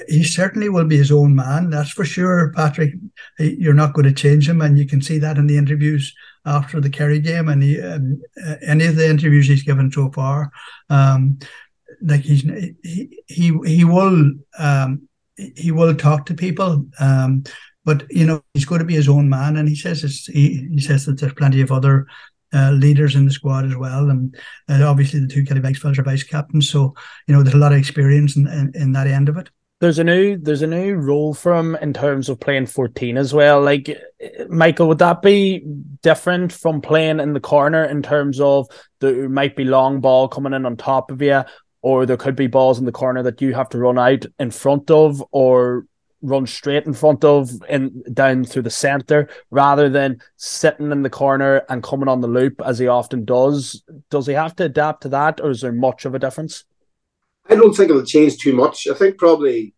[0.07, 1.69] he certainly will be his own man.
[1.69, 2.93] That's for sure, Patrick.
[3.39, 6.15] You're not going to change him, and you can see that in the interviews
[6.45, 7.99] after the Kerry game and he, uh,
[8.61, 10.51] any of the interviews he's given so far.
[10.89, 11.39] Um,
[12.01, 12.41] like he's
[12.83, 16.85] he he he will um, he will talk to people.
[16.99, 17.43] Um,
[17.83, 20.79] but you know he's going to be his own man, and he says he, he
[20.79, 22.07] says that there's plenty of other
[22.53, 24.35] uh, leaders in the squad as well, and
[24.69, 26.93] uh, obviously the two Killybegs fellas are vice captains, so
[27.27, 29.49] you know there's a lot of experience in, in, in that end of it.
[29.81, 33.33] There's a new there's a new role for him in terms of playing 14 as
[33.33, 33.61] well.
[33.61, 33.95] Like
[34.47, 35.63] Michael, would that be
[36.01, 38.67] different from playing in the corner in terms of
[39.01, 41.43] there might be long ball coming in on top of you,
[41.81, 44.49] or there could be balls in the corner that you have to run out in
[44.49, 45.85] front of, or
[46.21, 51.09] run straight in front of and down through the center rather than sitting in the
[51.09, 53.83] corner and coming on the loop as he often does.
[54.09, 56.63] Does he have to adapt to that, or is there much of a difference?
[57.49, 58.87] I don't think it'll change too much.
[58.87, 59.75] I think probably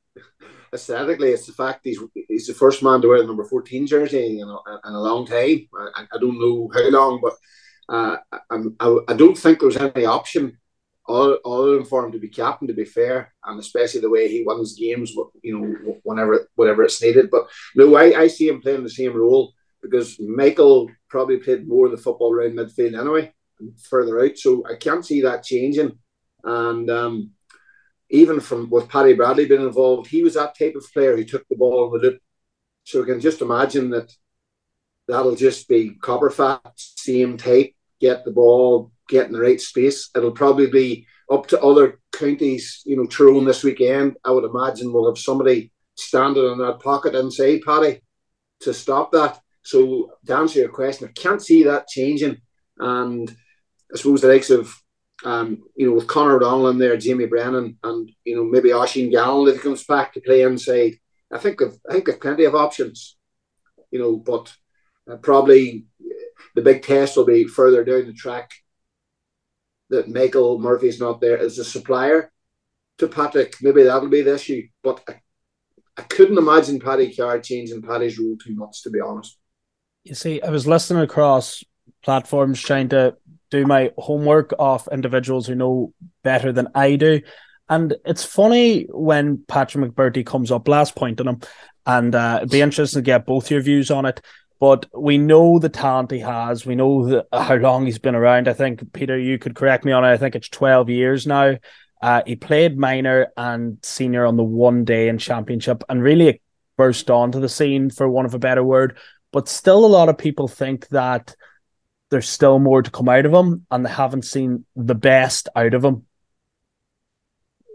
[0.74, 4.40] aesthetically, it's the fact he's he's the first man to wear the number fourteen jersey
[4.40, 5.68] in a, in a long time.
[5.96, 7.34] I, I, don't know how long, but
[7.90, 8.18] uh,
[8.50, 10.58] I, I don't think there's any option
[11.08, 14.28] all, all of for him to be captain, to be fair, and especially the way
[14.28, 17.30] he wins games, you know, whenever whatever it's needed.
[17.32, 21.86] But no, I, I see him playing the same role because Michael probably played more
[21.86, 23.34] of the football around midfield anyway,
[23.90, 24.38] further out.
[24.38, 25.98] So I can't see that changing.
[26.44, 27.32] And um,
[28.10, 31.48] even from with Paddy Bradley being involved, he was that type of player who took
[31.48, 32.22] the ball on the loop.
[32.84, 34.12] So you can just imagine that
[35.08, 40.10] that'll just be copper fat, same type, get the ball, get in the right space.
[40.16, 44.16] It'll probably be up to other counties, you know, Tyrone this weekend.
[44.24, 48.02] I would imagine we'll have somebody standing in that pocket and say, Paddy
[48.62, 49.40] to stop that.
[49.64, 52.38] So to answer your question, I can't see that changing.
[52.78, 53.30] And
[53.94, 54.74] I suppose the likes of
[55.24, 59.12] um, you know, with Conor O'Donnell in there, Jamie Brennan, and you know, maybe Oisín
[59.12, 60.94] Gallen if he comes back to play inside.
[61.32, 63.18] I think I've, I think I've plenty of options.
[63.92, 64.54] You know, but
[65.10, 65.86] uh, probably
[66.56, 68.52] the big test will be further down the track
[69.90, 72.32] that Michael Murphy's not there as a supplier
[72.98, 73.56] to Patrick.
[73.62, 74.68] Maybe that'll be the issue.
[74.84, 75.22] But I,
[75.98, 79.38] I couldn't imagine Paddy Carr changing Paddy's rule too much, to be honest.
[80.04, 81.64] You see, I was listening across
[82.04, 83.18] platforms trying to
[83.50, 87.22] do my homework off individuals who know better than I do.
[87.70, 91.40] And it's funny when Patrick McBrearty comes up, last point on him,
[91.86, 94.22] and uh, it'd be interesting to get both your views on it.
[94.60, 96.66] But we know the talent he has.
[96.66, 98.48] We know the, how long he's been around.
[98.48, 100.10] I think Peter, you could correct me on it.
[100.10, 101.58] I think it's twelve years now.
[102.02, 106.42] Uh, he played minor and senior on the one day in championship, and really
[106.78, 108.98] burst onto the scene, for one of a better word.
[109.32, 111.36] But still, a lot of people think that
[112.10, 115.74] there's still more to come out of him, and they haven't seen the best out
[115.74, 116.06] of him.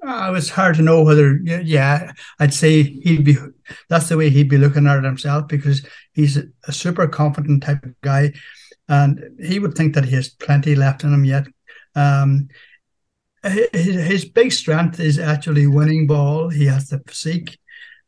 [0.05, 3.37] Uh, it was hard to know whether, yeah, I'd say he'd be.
[3.89, 7.63] That's the way he'd be looking at it himself because he's a, a super confident
[7.63, 8.33] type of guy,
[8.89, 11.47] and he would think that he has plenty left in him yet.
[11.95, 12.49] Um,
[13.45, 16.49] his, his big strength is actually winning ball.
[16.49, 17.59] He has the physique,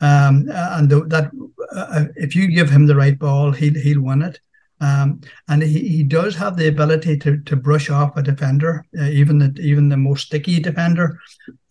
[0.01, 1.31] um, and that
[1.73, 4.41] uh, if you give him the right ball, he'll he'll win it.
[4.85, 9.05] Um, and he, he does have the ability to to brush off a defender, uh,
[9.05, 11.19] even the even the most sticky defender,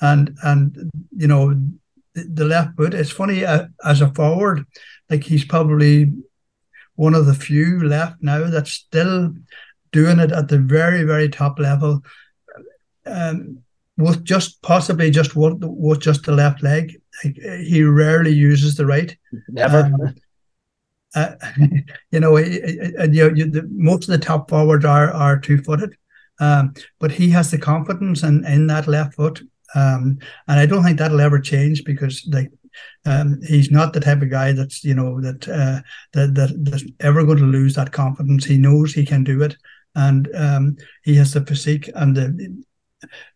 [0.01, 1.53] and and you know
[2.15, 2.95] the, the left foot.
[2.95, 4.65] It's funny uh, as a forward,
[5.11, 6.11] like he's probably
[6.95, 9.33] one of the few left now that's still
[9.91, 12.01] doing it at the very very top level,
[13.05, 13.59] um,
[13.95, 16.99] with just possibly just one with just the left leg.
[17.23, 19.15] Like, he rarely uses the right.
[19.49, 19.81] Never.
[19.81, 20.15] Um,
[22.11, 25.95] you know, you, you the, most of the top forwards are are two footed,
[26.39, 29.41] um, but he has the confidence in in that left foot,
[29.75, 32.29] um, and I don't think that'll ever change because.
[33.05, 35.81] Um, he's not the type of guy that's you know that uh,
[36.13, 38.45] that, that that's ever going to lose that confidence.
[38.45, 39.55] He knows he can do it,
[39.93, 42.63] and um, he has the physique and the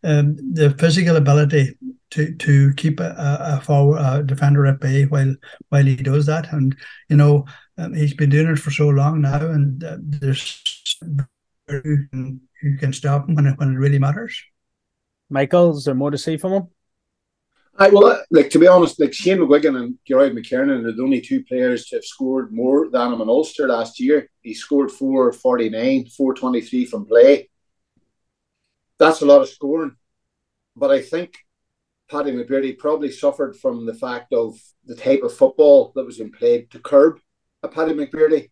[0.04, 1.78] um, the physical ability
[2.12, 5.36] to to keep a, a forward a defender at bay while
[5.70, 6.52] while he does that.
[6.52, 6.76] And
[7.10, 7.46] you know,
[7.78, 10.96] um, he's been doing it for so long now, and uh, there's
[11.68, 14.42] who can, who can stop him when it, when it really matters.
[15.30, 16.68] Michael, is there more to say from him?
[17.80, 21.04] I well, uh, like to be honest, like Shane McGuigan and Gearóid McKiernan are the
[21.04, 24.30] only two players to have scored more than him in Ulster last year.
[24.42, 27.50] He scored 449, 423 from play.
[28.98, 29.96] That's a lot of scoring.
[30.76, 31.38] But I think
[32.10, 36.32] Paddy McBrearty probably suffered from the fact of the type of football that was being
[36.32, 37.20] played to curb
[37.64, 38.50] a Paddy McBrearty.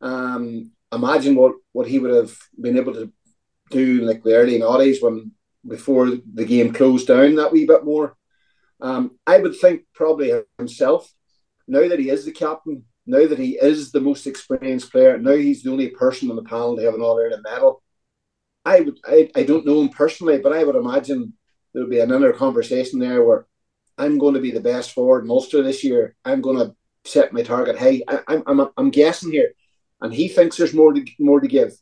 [0.00, 3.12] Um, imagine what, what he would have been able to
[3.70, 5.32] do like the early noughties when
[5.66, 8.16] before the game closed down that wee bit more.
[8.80, 11.10] Um, I would think probably himself,
[11.68, 15.36] now that he is the captain, now that he is the most experienced player, now
[15.36, 17.82] he's the only person on the panel to have an All Ireland medal.
[18.64, 21.32] I would I, I don't know him personally, but I would imagine
[21.72, 23.46] there'll be another conversation there where
[23.96, 26.16] I'm going to be the best forward in Ulster this year.
[26.24, 28.02] I'm going to set my target high.
[28.28, 29.52] I'm, I'm, I'm guessing here,
[30.00, 31.72] and he thinks there's more to more to give,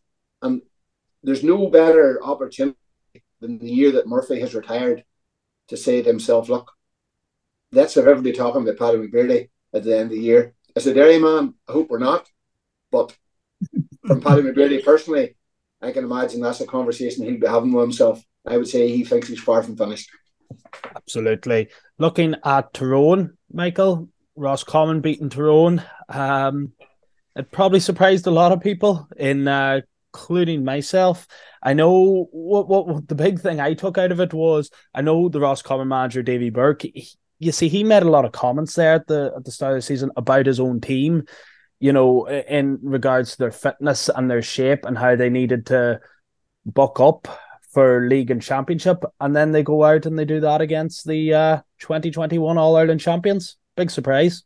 [0.43, 0.63] and
[1.23, 2.77] there's no better opportunity
[3.41, 5.05] than the year that Murphy has retired
[5.69, 6.71] to say to himself, "Look,
[7.73, 10.95] let's have everybody talking about Paddy McBrearty at the end of the year." As a
[10.95, 12.29] Derry man, I hope we're not,
[12.91, 13.17] but
[14.07, 15.37] from Paddy McBrearty personally,
[15.83, 18.23] I can imagine that's a conversation he'll be having with himself.
[18.47, 20.11] I would say he thinks he's far from finished.
[20.97, 21.69] Absolutely.
[21.99, 24.09] Looking at Tyrone, Michael,
[24.41, 25.85] Roscommon beating Tyrone.
[26.09, 26.73] Um,
[27.37, 31.29] it probably surprised a lot of people, in uh, including myself.
[31.63, 35.03] I know what, what, what the big thing I took out of it was I
[35.03, 36.83] know the Roscommon manager Davy Burke.
[36.83, 39.73] He, you see, he made a lot of comments there at the at the start
[39.73, 41.25] of the season about his own team.
[41.79, 46.01] You know, in regards to their fitness and their shape and how they needed to
[46.67, 47.27] buck up
[47.73, 51.33] for league and championship, and then they go out and they do that against the
[51.33, 53.57] uh, 2021 All Ireland champions.
[53.77, 54.45] Big surprise.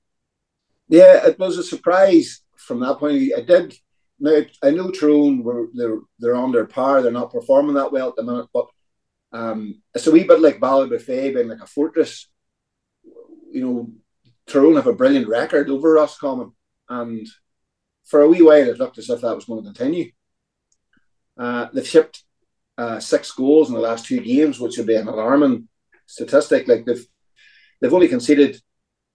[0.88, 3.36] Yeah, it was a surprise from that point of view.
[3.36, 3.74] I did.
[4.20, 7.02] Now I know Tyrone were they're they're on their par.
[7.02, 8.66] They're not performing that well at the minute, but
[9.32, 12.28] um, it's a wee bit like Ballybofey being like a fortress.
[13.50, 13.90] You know,
[14.46, 16.52] Tyrone have a brilliant record over Roscommon,
[16.88, 17.26] and
[18.04, 20.12] for a wee while it looked as if that was going to continue.
[21.36, 22.22] Uh, they've shipped
[22.78, 25.68] uh, six goals in the last two games, which would be an alarming
[26.06, 26.68] statistic.
[26.68, 27.04] Like they've
[27.80, 28.60] they've only conceded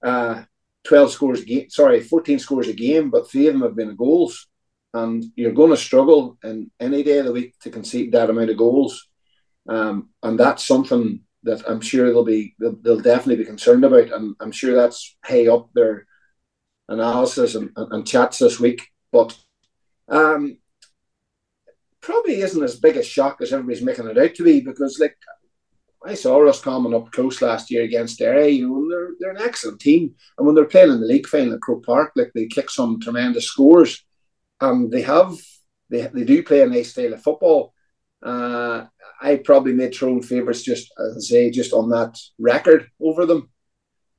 [0.03, 0.43] uh,
[0.83, 1.69] twelve scores a game.
[1.69, 4.47] Sorry, fourteen scores a game, but three of them have been goals.
[4.93, 8.49] And you're going to struggle in any day of the week to concede that amount
[8.49, 9.07] of goals,
[9.67, 14.12] um, and that's something that I'm sure they'll be they'll, they'll, definitely be concerned about,
[14.12, 16.07] and I'm sure that's high up their
[16.88, 18.88] analysis and, and, and chats this week.
[19.12, 19.38] But
[20.07, 20.57] um,
[22.01, 25.15] probably isn't as big a shock as everybody's making it out to be because, like,
[26.05, 28.49] I saw us coming up close last year against Derry.
[28.49, 31.53] You know, they're they're an excellent team, and when they're playing in the league final
[31.53, 34.05] at Croke Park, like they kick some tremendous scores,
[34.62, 35.35] and they have
[35.89, 37.73] they they do play a nice style of football.
[38.23, 38.85] Uh,
[39.21, 43.49] I probably made Tyrone favourites just as I say, just on that record over them,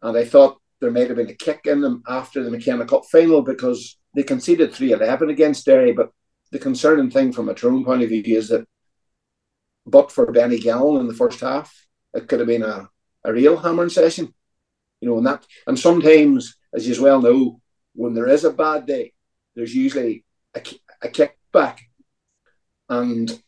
[0.03, 3.05] and I thought there might have been a kick in them after the McKenna Cup
[3.11, 6.11] final because they conceded three eleven against Derry, but
[6.53, 8.67] the concerning thing from a Tyrone point of view is that,
[9.87, 11.75] but for Benny Gallon in the first half,
[12.15, 12.89] it could have been a,
[13.25, 14.33] a real hammering session.
[15.01, 17.61] You know, and that, and sometimes, as you as well know,
[17.95, 19.13] when there is a bad day,
[19.55, 20.63] there's usually a,
[21.03, 21.79] a kickback.
[22.89, 23.43] And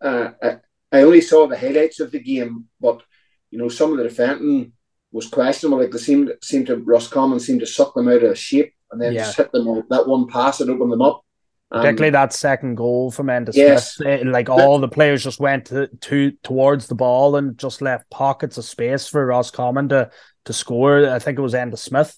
[0.00, 0.56] uh, I,
[0.92, 3.02] I only saw the highlights of the game, but
[3.50, 4.72] you know, some of the defending
[5.12, 5.78] was questionable.
[5.78, 9.14] Like they seemed seemed to Roscommon seemed to suck them out of shape and then
[9.14, 9.24] yeah.
[9.24, 11.24] just hit them that one pass that opened them up.
[11.70, 13.96] Particularly um, that second goal from Enda yes.
[13.96, 14.24] Smith.
[14.24, 18.56] Like all the players just went to, to towards the ball and just left pockets
[18.56, 20.10] of space for Roscommon to
[20.44, 21.08] to score.
[21.10, 22.16] I think it was Enda Smith.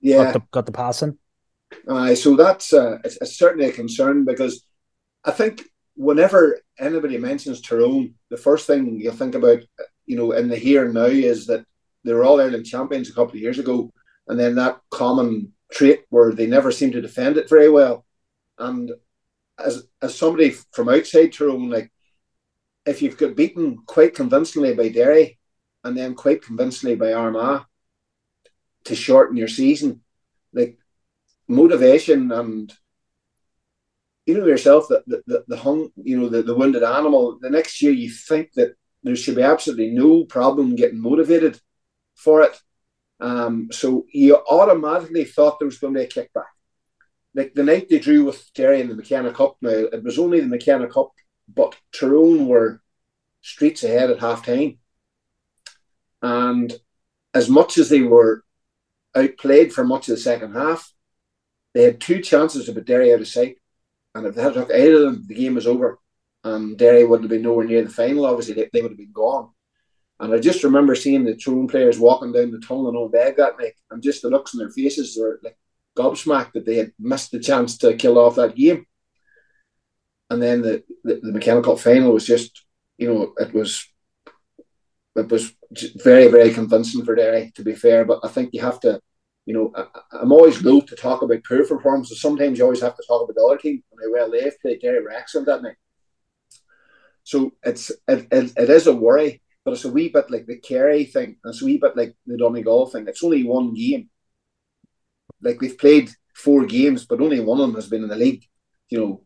[0.00, 1.18] Yeah, got the, got the passing.
[1.86, 4.66] Uh, so that's uh, it's, it's certainly a concern because
[5.24, 5.62] I think
[5.94, 9.60] whenever anybody mentions Tyrone, the first thing you think about,
[10.06, 11.64] you know, in the here and now is that
[12.02, 13.92] they were all Ireland champions a couple of years ago,
[14.26, 18.04] and then that common trait where they never seem to defend it very well.
[18.60, 18.92] And
[19.58, 21.90] as as somebody from outside Tyrone, like
[22.86, 25.38] if you've got beaten quite convincingly by Derry
[25.84, 27.64] and then quite convincingly by Armagh
[28.84, 30.02] to shorten your season,
[30.52, 30.78] like
[31.48, 32.72] motivation and
[34.26, 37.50] you know yourself that the, the, the hung you know the, the wounded animal the
[37.50, 41.58] next year you think that there should be absolutely no problem getting motivated
[42.14, 42.56] for it.
[43.18, 46.44] Um, so you automatically thought there was going to be a kickback
[47.34, 50.40] like the night they drew with Derry in the McKenna Cup, now it was only
[50.40, 51.12] the McKenna Cup,
[51.52, 52.82] but Tyrone were
[53.42, 54.78] streets ahead at half time.
[56.22, 56.72] And
[57.32, 58.44] as much as they were
[59.14, 60.92] outplayed for much of the second half,
[61.72, 63.56] they had two chances to put Derry out of sight.
[64.14, 65.98] And if they had took either of them, the game was over.
[66.42, 69.12] And Derry wouldn't have been nowhere near the final, obviously, they, they would have been
[69.12, 69.50] gone.
[70.18, 73.58] And I just remember seeing the Tyrone players walking down the tunnel in Owenbeg that
[73.58, 75.56] night, and just the looks on their faces were like
[75.96, 78.86] gobsmacked that they had missed the chance to kill off that game.
[80.28, 82.64] And then the, the, the Cup final was just,
[82.98, 83.86] you know, it was
[85.16, 85.52] it was
[85.96, 88.04] very, very convincing for Derry, to be fair.
[88.04, 89.00] But I think you have to,
[89.44, 92.20] you know, I, am always loath to talk about poor performances.
[92.20, 94.80] Sometimes you always have to talk about the other team and how well they've played.
[94.80, 95.76] Derry were that night.
[97.24, 100.58] So it's it, it, it is a worry, but it's a wee bit like the
[100.58, 101.36] Kerry thing.
[101.44, 103.06] It's a wee bit like the Donegal thing.
[103.08, 104.08] It's only one game
[105.42, 108.44] like we've played four games, but only one of them has been in the league.
[108.88, 109.22] You know,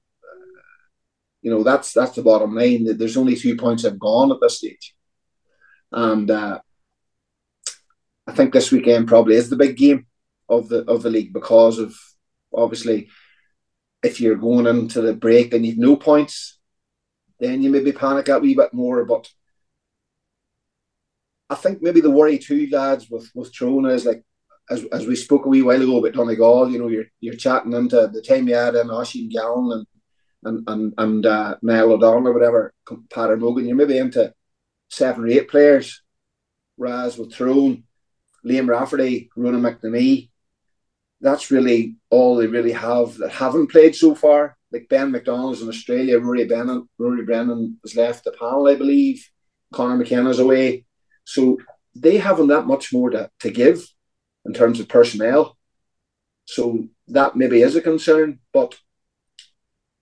[1.42, 2.96] you know that's that's the bottom line.
[2.96, 4.94] There's only two points have gone at this stage,
[5.92, 6.60] and uh,
[8.26, 10.06] I think this weekend probably is the big game.
[10.48, 11.94] of the of the league because of
[12.52, 13.08] obviously
[14.02, 16.58] if you're going into the break and you've no points,
[17.40, 19.04] then you maybe panic a wee bit more.
[19.06, 19.30] But
[21.48, 24.22] I think maybe the worry too, lads, with with Tyrone is like
[24.70, 27.72] as, as we spoke a wee while ago about Donegal, you know, you're you're chatting
[27.72, 29.86] into the time you had in Oisin Gallen and
[30.44, 34.32] and and, and uh, Niall O'Donnell or whatever, Peadar Mogan, you're maybe into
[34.88, 36.02] seven or eight players.
[36.76, 37.84] Raz with Tyrone,
[38.44, 40.30] Liam Rafferty, Ronan McNamee.
[41.20, 44.56] That's really all they really have that haven't played so far.
[44.72, 49.24] Like Ben McDonnell's in Australia, Rory Brennan, Rory Brennan has left the panel, I believe.
[49.72, 50.84] Conor McKenna's away.
[51.24, 51.58] So
[51.94, 53.86] they haven't that much more to, to give
[54.45, 55.57] in terms of personnel.
[56.47, 58.40] So that maybe is a concern.
[58.53, 58.78] But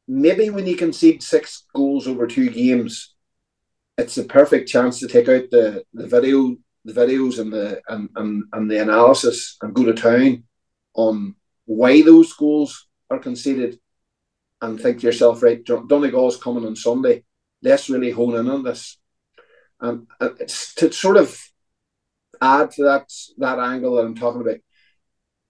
[0.08, 3.14] maybe when you concede six goals over two games,
[3.98, 8.08] it's a perfect chance to take out the, the video the videos and the and,
[8.16, 10.44] and, and the analysis and go to town
[10.94, 11.34] on
[11.64, 13.78] why those goals are conceded
[14.60, 17.24] and think to yourself, right, Donegal's coming on Sunday.
[17.62, 18.98] Let's really hone in on this.
[19.80, 21.36] And it's to sort of
[22.42, 24.58] add to that that angle that I'm talking about.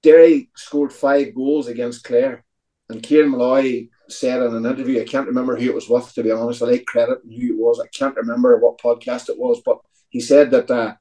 [0.02, 2.44] Derry scored five goals against Clare,
[2.88, 6.22] and Kieran Molloy said in an interview, I can't remember who it was with, to
[6.22, 6.62] be honest.
[6.62, 7.80] I like credit who it was.
[7.80, 9.78] I can't remember what podcast it was, but
[10.10, 10.94] he said that uh,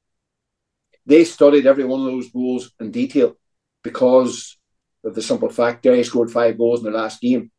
[1.06, 3.36] they studied every one of those goals in detail
[3.84, 4.58] because
[5.04, 7.52] of the simple fact Derry scored five goals in their last game,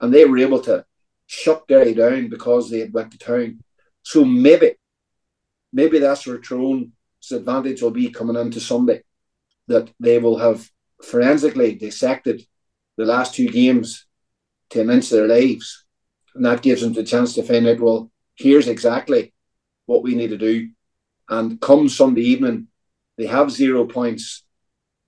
[0.00, 0.84] and they were able to
[1.26, 3.60] shut Derry down because they had went to town.
[4.02, 4.74] So maybe,
[5.72, 6.88] maybe that's where Tyrone's
[7.32, 9.02] advantage will be coming into Sunday,
[9.66, 10.68] that they will have
[11.02, 12.42] forensically dissected
[12.96, 14.06] the last two games
[14.70, 15.84] to of their lives,
[16.34, 17.80] and that gives them the chance to find out.
[17.80, 19.32] Well, here's exactly
[19.86, 20.70] what we need to do,
[21.28, 22.68] and come Sunday evening
[23.16, 24.44] they have zero points,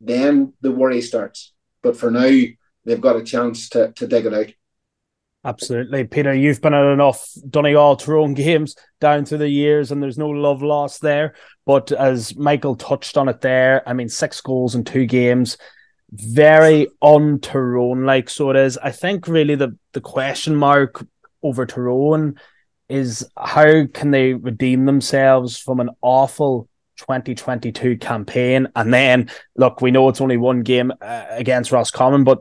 [0.00, 1.52] then the worry starts.
[1.82, 2.42] But for now,
[2.84, 4.52] they've got a chance to, to dig it out.
[5.42, 6.04] Absolutely.
[6.04, 10.28] Peter, you've been at enough Donegal Tyrone games down through the years, and there's no
[10.28, 11.34] love lost there.
[11.64, 15.56] But as Michael touched on it there, I mean, six goals in two games,
[16.12, 18.28] very on Tyrone like.
[18.28, 18.76] So it is.
[18.78, 21.06] I think really the, the question mark
[21.42, 22.38] over Tyrone
[22.90, 26.68] is how can they redeem themselves from an awful
[26.98, 28.68] 2022 campaign.
[28.76, 32.40] And then, look, we know it's only one game uh, against Roscommon, but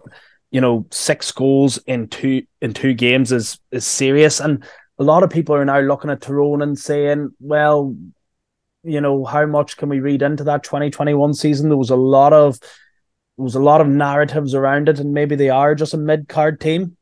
[0.51, 4.39] you know, six goals in two in two games is is serious.
[4.39, 4.63] And
[4.97, 7.95] a lot of people are now looking at Tyrone and saying, well,
[8.83, 11.69] you know, how much can we read into that 2021 season?
[11.69, 15.35] There was a lot of there was a lot of narratives around it, and maybe
[15.35, 16.97] they are just a mid card team.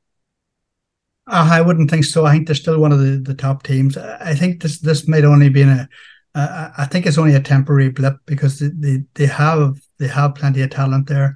[1.25, 2.25] Uh, I wouldn't think so.
[2.25, 3.97] I think they're still one of the, the top teams.
[3.97, 5.89] I think this this might only be a
[6.35, 10.35] uh, I think it's only a temporary blip because they, they, they have they have
[10.35, 11.35] plenty of talent there.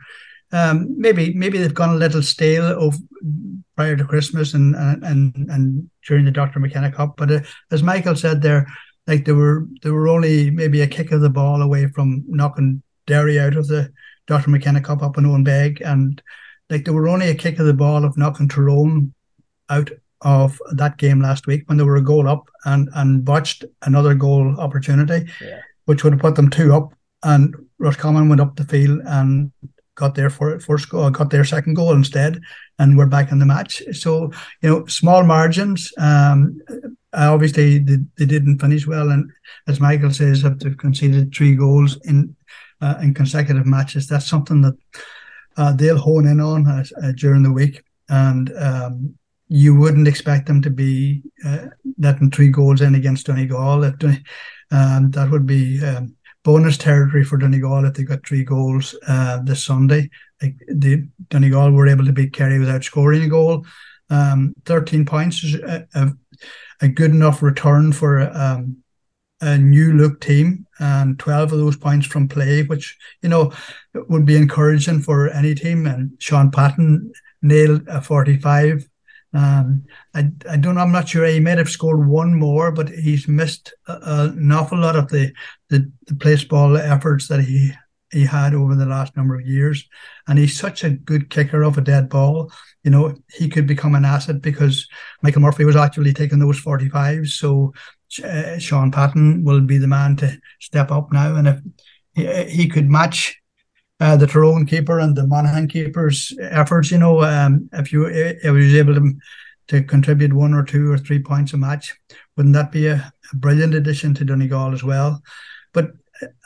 [0.51, 2.95] Um, maybe maybe they've gone a little stale of
[3.75, 6.59] prior to Christmas and and and during the Dr.
[6.59, 7.15] McKenna Cup.
[7.17, 7.39] But uh,
[7.71, 8.67] as Michael said there,
[9.07, 12.83] like they were they were only maybe a kick of the ball away from knocking
[13.07, 13.91] Derry out of the
[14.27, 14.49] Dr.
[14.49, 16.21] McKenna Cup up in Owenbeg, and
[16.69, 19.13] like they were only a kick of the ball of knocking Tyrone
[19.69, 19.89] out
[20.21, 24.13] of that game last week when they were a goal up and and botched another
[24.13, 25.59] goal opportunity, yeah.
[25.85, 26.93] which would have put them two up.
[27.23, 29.51] And Roscommon went up the field and
[29.95, 32.41] got their first goal, got their second goal instead,
[32.79, 33.81] and we're back in the match.
[33.93, 34.31] So
[34.61, 35.91] you know, small margins.
[35.97, 36.59] Um,
[37.13, 39.31] obviously, they, they didn't finish well, and
[39.67, 42.35] as Michael says, have conceded three goals in
[42.81, 44.75] uh, in consecutive matches, that's something that
[45.57, 46.83] uh, they'll hone in on uh,
[47.15, 47.83] during the week.
[48.09, 49.15] And um,
[49.47, 51.67] you wouldn't expect them to be uh,
[51.97, 53.83] letting three goals in against Donegal.
[53.83, 53.95] If,
[54.71, 59.41] um, that would be um, bonus territory for Donegal if they got three goals uh,
[59.43, 60.09] this Sunday.
[60.41, 63.65] Like the Donegal were able to beat Kerry without scoring a goal.
[64.09, 66.09] Um, 13 points is a, a,
[66.81, 68.83] a, good enough return for um,
[69.39, 73.53] a new look team, and 12 of those points from play, which you know
[73.93, 75.85] would be encouraging for any team.
[75.87, 78.89] And Shaun Patton nailed a 45
[79.33, 80.81] um, I, I don't know.
[80.81, 81.25] I'm not sure.
[81.25, 85.31] He might have scored one more, but he's missed a, an awful lot of the,
[85.69, 87.71] the, the place ball efforts that he
[88.11, 89.87] he had over the last number of years.
[90.27, 92.51] And he's such a good kicker of a dead ball.
[92.83, 94.87] You know, he could become an asset because
[95.21, 97.29] Michael Murphy was actually taking those 45s.
[97.29, 97.73] So
[98.23, 101.35] uh, Shaun Patton will be the man to step up now.
[101.35, 101.59] And if
[102.13, 103.40] he, he could match
[104.01, 106.89] uh, the Tyrone keeper and the Monaghan keeper's efforts.
[106.89, 109.13] You know, um, if you if was able to
[109.67, 111.95] to contribute one or two or three points a match,
[112.35, 115.21] wouldn't that be a, a brilliant addition to Donegal as well?
[115.71, 115.91] But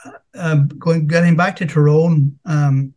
[0.05, 2.93] uh, um, going getting back to Tyrone, um,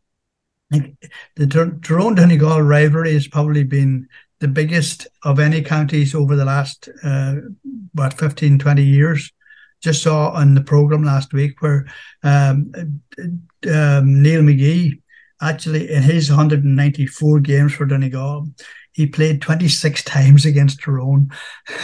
[0.70, 4.08] the Tyrone Donegal rivalry has probably been
[4.40, 7.36] the biggest of any counties over the last uh,
[7.94, 9.32] what 15 20 years
[9.82, 11.86] just saw on the program last week where
[12.22, 12.72] um,
[13.18, 15.00] um, Neil McGee
[15.40, 18.48] actually in his 194 games for Donegal
[18.92, 21.30] he played 26 times against Tyrone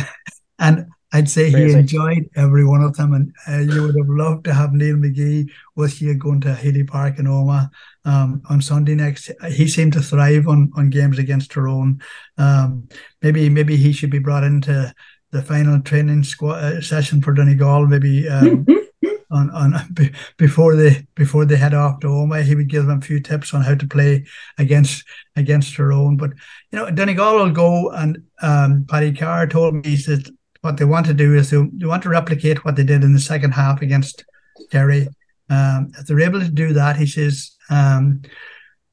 [0.59, 1.74] and I'd say Crazy.
[1.74, 4.97] he enjoyed every one of them, and uh, you would have loved to have Neil
[4.97, 7.70] McGee with you going to Healy Park in Omagh
[8.05, 9.30] um, on Sunday next.
[9.49, 12.01] He seemed to thrive on on games against Tyrone.
[12.36, 12.88] Um,
[13.22, 14.92] maybe maybe he should be brought into
[15.35, 17.87] the final training squad uh, session for Donegal.
[17.87, 18.28] Maybe.
[18.28, 18.66] Um,
[19.30, 19.74] on, on
[20.39, 23.53] before they before they head off to Omagh, he would give them a few tips
[23.53, 24.24] on how to play
[24.59, 25.05] against
[25.37, 26.16] against Tyrone.
[26.16, 26.30] But
[26.70, 30.28] you know, Donegal will go and um, Paddy Carr told me he said
[30.61, 33.12] what they want to do is they, they want to replicate what they did in
[33.12, 34.24] the second half against
[34.70, 35.09] Derry.
[35.51, 38.22] Um, if they're able to do that, he says um,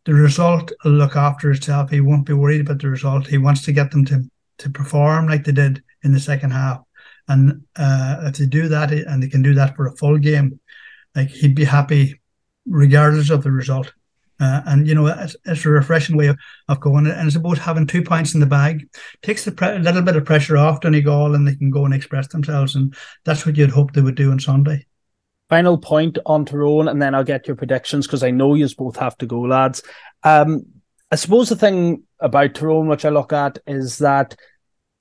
[0.05, 1.91] the result will look after itself.
[1.91, 3.27] He won't be worried about the result.
[3.27, 4.23] He wants to get them to
[4.57, 6.81] to perform like they did in the second half.
[7.27, 10.59] And uh, if they do that, and they can do that for a full game,
[11.15, 12.19] like he'd be happy
[12.65, 13.93] regardless of the result.
[14.39, 16.37] Uh, and you know, it's, it's, a refreshing way of,
[16.67, 17.05] of going.
[17.05, 18.89] And it's about having two points in the bag,
[19.21, 22.27] takes a pre- little bit of pressure off Donegal, and they can go and express
[22.27, 22.75] themselves.
[22.75, 24.87] And that's what you'd hope they would do on Sunday.
[25.47, 28.95] Final point on Tyrone, and then I'll get your predictions because I know you both
[28.95, 29.83] have to go, lads.
[30.23, 30.65] Um,
[31.11, 34.35] I suppose the thing about Tyrone, which I look at, is that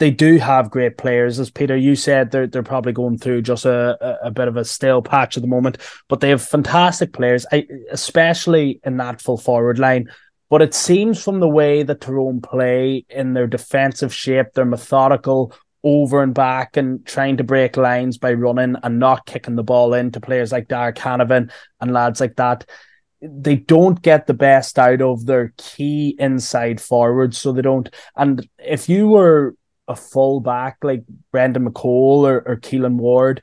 [0.00, 1.38] they do have great players.
[1.38, 4.64] As Peter, you said, they're they're probably going through just a, a, bit of a
[4.64, 5.76] stale patch at the moment,
[6.08, 7.46] but they have fantastic players,
[7.90, 10.10] especially in that full forward line.
[10.48, 15.52] But it seems from the way that Tyrone play in their defensive shape, they're methodical
[15.84, 19.94] over and back and trying to break lines by running and not kicking the ball
[19.94, 22.66] into players like Darragh Canavan and lads like that
[23.22, 27.90] they don't get the best out of their key inside forwards, so they don't.
[28.16, 29.54] And if you were
[29.90, 33.42] a full back like Brendan McCole or, or Keelan Ward,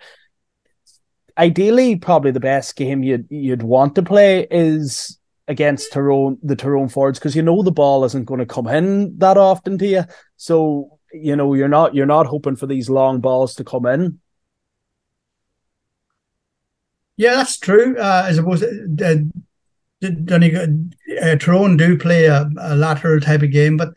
[1.37, 6.89] ideally probably the best game you'd you'd want to play is against Tyrone the Tyrone
[6.89, 10.03] forwards because you know the ball isn't going to come in that often to you.
[10.37, 14.19] So you know you're not you're not hoping for these long balls to come in.
[17.17, 17.97] Yeah, that's true.
[17.97, 19.15] Uh, I suppose uh,
[20.03, 23.89] uh, Tyrone do play a, a lateral type of game, but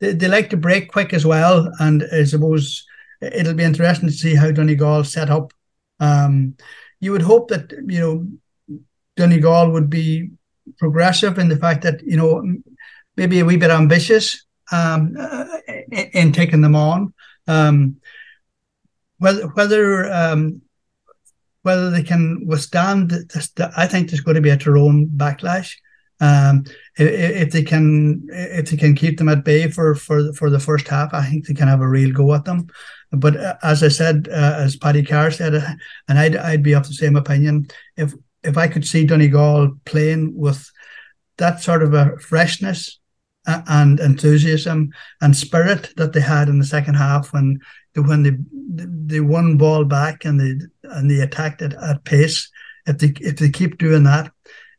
[0.00, 1.70] they, they like to break quick as well.
[1.80, 2.86] And I suppose
[3.20, 5.52] it'll be interesting to see how Donegal set up.
[6.00, 6.56] Um,
[7.00, 8.26] you would hope that you know
[9.16, 10.30] Donegal would be
[10.78, 12.42] progressive in the fact that you know
[13.16, 15.16] maybe a wee bit ambitious um,
[15.90, 17.12] in, in, taking them on.
[17.46, 17.96] Um,
[19.18, 20.62] whether whether um,
[21.62, 25.74] whether they can withstand this, I think there's going to be a Tyrone backlash.
[26.20, 26.64] Um,
[26.96, 30.88] if, they can, if they can keep them at bay for for for the first
[30.88, 32.68] half, I think they can have a real go at them.
[33.12, 35.74] But uh, as I said, uh, as Paddy Carr said, uh,
[36.08, 37.68] and I'd I'd be of the same opinion.
[37.96, 40.70] If if I could see Donegal playing with
[41.36, 42.98] that sort of a freshness
[43.46, 44.90] and enthusiasm
[45.20, 47.58] and spirit that they had in the second half when
[47.94, 48.32] when they
[49.06, 50.54] they won ball back and they
[50.90, 52.50] and they attacked it at pace.
[52.86, 54.32] If they if they keep doing that,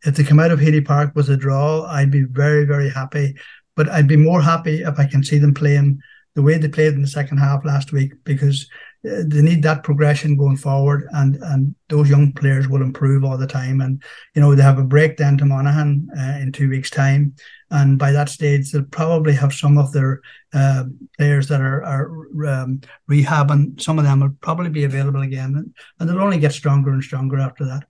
[0.04, 3.36] if they come out of Healy Park with a draw, I'd be very, very happy.
[3.76, 6.02] But I'd be more happy if I can see them playing
[6.36, 8.70] the way they played in the second half last week because
[9.06, 13.38] uh, they need that progression going forward and and those young players will improve all
[13.38, 13.82] the time.
[13.82, 14.04] And
[14.36, 17.36] you know they have a break then to Monaghan uh, in two weeks time.
[17.72, 20.22] And by that stage they'll probably have some of their
[20.54, 20.86] uh,
[21.18, 22.12] players that are, are
[22.48, 26.54] um, rehabbing some of them will probably be available again and, and they'll only get
[26.54, 27.84] stronger and stronger after that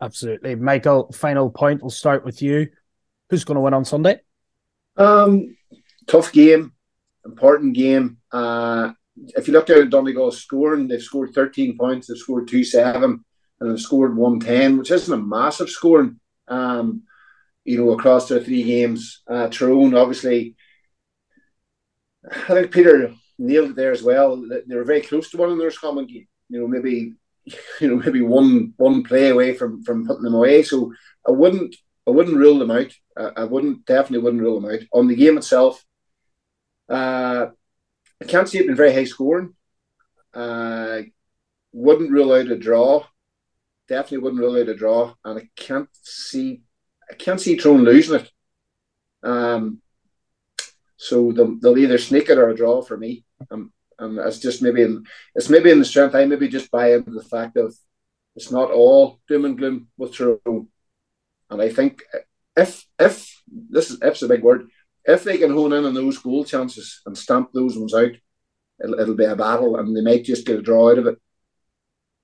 [0.00, 0.54] Absolutely.
[0.54, 1.82] Michael, final point.
[1.82, 2.68] We'll start with you.
[3.28, 4.20] Who's going to win on Sunday?
[4.96, 5.56] Um,
[6.06, 6.72] tough game,
[7.24, 8.18] important game.
[8.32, 8.92] Uh,
[9.36, 13.24] if you look at Donegal's scoring, they've scored 13 points, they've scored 2 7,
[13.60, 17.02] and they've scored 110, which isn't a massive scoring, um,
[17.64, 19.22] you know, across their three games.
[19.28, 20.56] Uh, Tyrone, obviously,
[22.30, 24.36] I think Peter nailed it there as well.
[24.36, 26.26] They were very close to winning their common game.
[26.48, 27.14] You know, maybe
[27.80, 30.62] you know maybe one one play away from from putting them away.
[30.62, 30.92] So
[31.26, 31.74] I wouldn't
[32.06, 32.92] I wouldn't rule them out.
[33.16, 35.84] I, I wouldn't definitely wouldn't rule them out on the game itself.
[36.88, 37.48] Uh,
[38.20, 39.54] I can't see it being very high scoring.
[40.34, 41.02] Uh,
[41.72, 43.04] wouldn't rule out a draw.
[43.88, 46.62] Definitely wouldn't rule out a draw, and I can't see
[47.10, 48.30] I can't see Tyrone losing it.
[49.22, 49.80] Um,
[50.96, 53.24] so they'll, they'll either sneak it or a draw for me.
[53.50, 56.14] Um, Um, and it's just maybe in it's maybe in the strength.
[56.14, 57.76] I maybe just buy into the fact of
[58.34, 60.68] it's not all doom and gloom with Tyrone,
[61.50, 62.02] and I think
[62.56, 64.68] if if this is if's a big word,
[65.04, 68.12] if they can hone in on those goal chances and stamp those ones out,
[68.82, 71.18] it'll, it'll be a battle, and they might just get a draw out of it.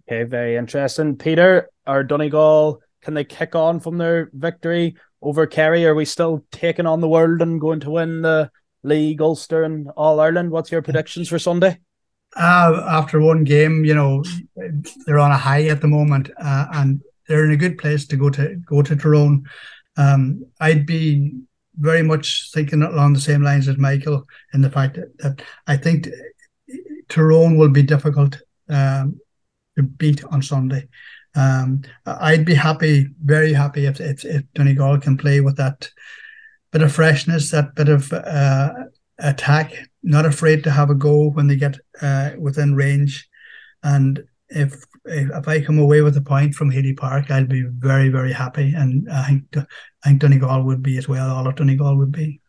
[0.09, 1.17] Okay, very interesting.
[1.17, 5.85] Peter, or Donegal, can they kick on from their victory over Kerry?
[5.85, 8.51] Are we still taking on the world and going to win the
[8.87, 10.51] league, Ulster, and All Ireland?
[10.51, 11.79] What's your predictions for Sunday?
[12.37, 14.23] Uh, after one game, you know,
[15.07, 18.17] they're on a high at the moment, uh, and they're in a good place to
[18.17, 19.45] go to go to Tyrone.
[19.97, 21.33] Um, I'd be
[21.79, 25.77] very much thinking along the same lines as Michael in the fact that, that I
[25.77, 26.09] think
[27.09, 29.21] Tyrone will be difficult um,
[29.77, 30.89] to beat on Sunday.
[31.35, 35.89] Um, I'd be happy, very happy if, if, if Donegal can play with that
[36.77, 38.71] bit of freshness, that bit of uh,
[39.19, 39.73] attack,
[40.03, 43.27] not afraid to have a go when they get uh, within range.
[43.83, 48.11] And if, if, I come away with a point from Healy Park, I'll be very
[48.11, 49.65] very happy, and I think I
[50.05, 51.31] think Donegal would be as well.
[51.31, 52.43] All of Donegal would be.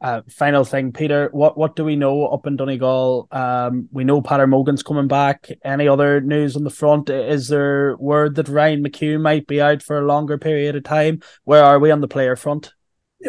[0.00, 1.28] Uh, final thing, Peter.
[1.32, 3.28] What what do we know up in Donegal?
[3.30, 5.50] Um, we know Peadar Mogan's coming back.
[5.62, 7.10] Any other news on the front?
[7.10, 11.20] Is there word that Ryan McHugh might be out for a longer period of time?
[11.44, 12.72] Where are we on the player front?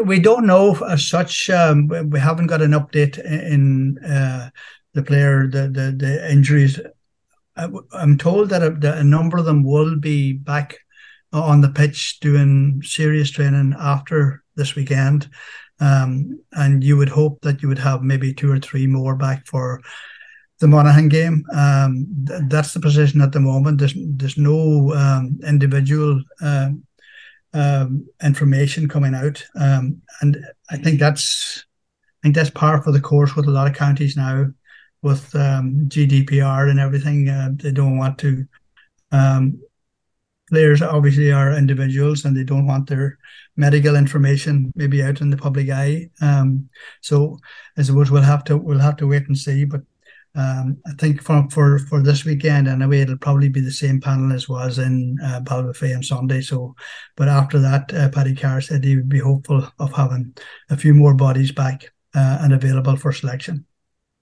[0.03, 1.49] We don't know as such.
[1.49, 4.49] Um, we haven't got an update in uh,
[4.93, 6.79] the player the, the the injuries.
[7.55, 10.77] I, am told that a, a number of them will be back
[11.33, 15.29] on the pitch doing serious training after this weekend.
[15.79, 19.45] Um, and you would hope that you would have maybe two or three more back
[19.45, 19.81] for
[20.59, 21.45] the Monaghan game.
[21.53, 23.77] Um, th- that's the position at the moment.
[23.77, 26.69] There's there's no um, individual uh,
[28.23, 30.37] information coming out, um, and
[30.69, 31.65] I think that's
[32.21, 34.47] I think that's par for the course with a lot of counties now,
[35.01, 37.29] with um, GDPR and everything.
[37.29, 38.45] Uh, they don't want to
[40.49, 43.17] players obviously are individuals and they don't want their
[43.55, 46.09] medical information maybe out in the public eye.
[46.21, 46.69] Um,
[47.01, 47.37] so
[47.77, 49.65] I suppose we'll have to we'll have to wait and see.
[49.65, 49.81] But
[50.37, 54.31] um, I think for, for for this weekend anyway, it'll probably be the same panel
[54.31, 56.41] as was in uh, Ballybofey on Sunday.
[56.41, 56.75] So,
[57.15, 60.35] but after that, uh, Paddy Carr said he would be hopeful of having
[60.69, 63.65] a few more bodies back uh, and available for selection.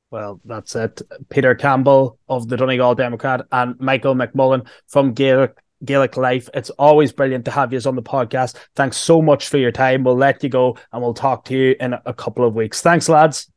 [0.10, 1.02] Well, that's it.
[1.30, 6.50] Peter Campbell of the Donegal Democrat and Michael McMullen from Gaelic Gaelic Life.
[6.54, 8.56] It's always brilliant to have you on the podcast.
[8.78, 10.06] Thanks so much for your time.
[10.06, 12.82] We'll let you go and we'll talk to you in a couple of weeks.
[12.82, 13.52] Thanks, lads.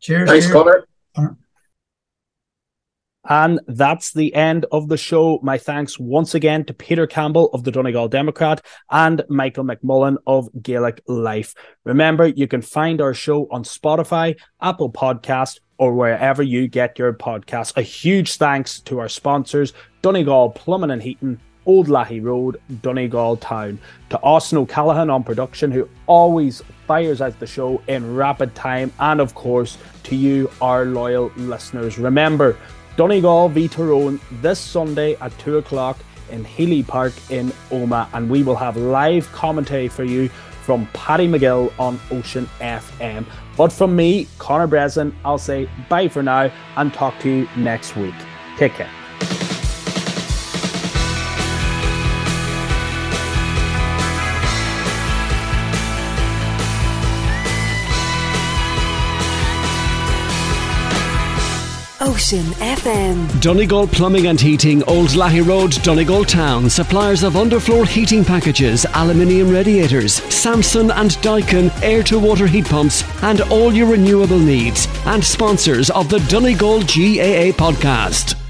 [0.00, 0.28] Cheers.
[0.28, 0.88] Thanks, Connor.
[3.28, 5.38] And that's the end of the show.
[5.42, 10.48] My thanks once again to Peter Campbell of the Donegal Democrat and Michael McMullen of
[10.60, 11.54] Gaelic Life.
[11.84, 17.12] Remember, you can find our show on Spotify, Apple Podcast, or wherever you get your
[17.12, 17.76] podcasts.
[17.76, 23.78] A huge thanks to our sponsors, Donegal Plumbing and Heating, Old Lahey Road, Donegal Town.
[24.10, 29.20] To Austin O'Callaghan on production, who always fires out the show in rapid time, and
[29.20, 31.98] of course to you, our loyal listeners.
[31.98, 32.56] Remember,
[32.96, 35.98] Donegal v Tyrone this Sunday at 2 o'clock
[36.30, 40.28] in Healy Park in Omagh, and we will have live commentary for you
[40.62, 43.24] from Paddy McGill on Ocean FM.
[43.56, 47.96] But from me, Connor Breslin, I'll say bye for now and talk to you next
[47.96, 48.14] week.
[48.56, 49.01] Take care.
[62.12, 63.40] Ocean FM.
[63.40, 66.68] Donegal Plumbing and Heating, Old Lahey Road, Donegal Town.
[66.68, 73.02] Suppliers of underfloor heating packages, aluminium radiators, Samsung and Daikin air to water heat pumps,
[73.22, 74.86] and all your renewable needs.
[75.06, 78.41] And sponsors of the Donegal GAA podcast.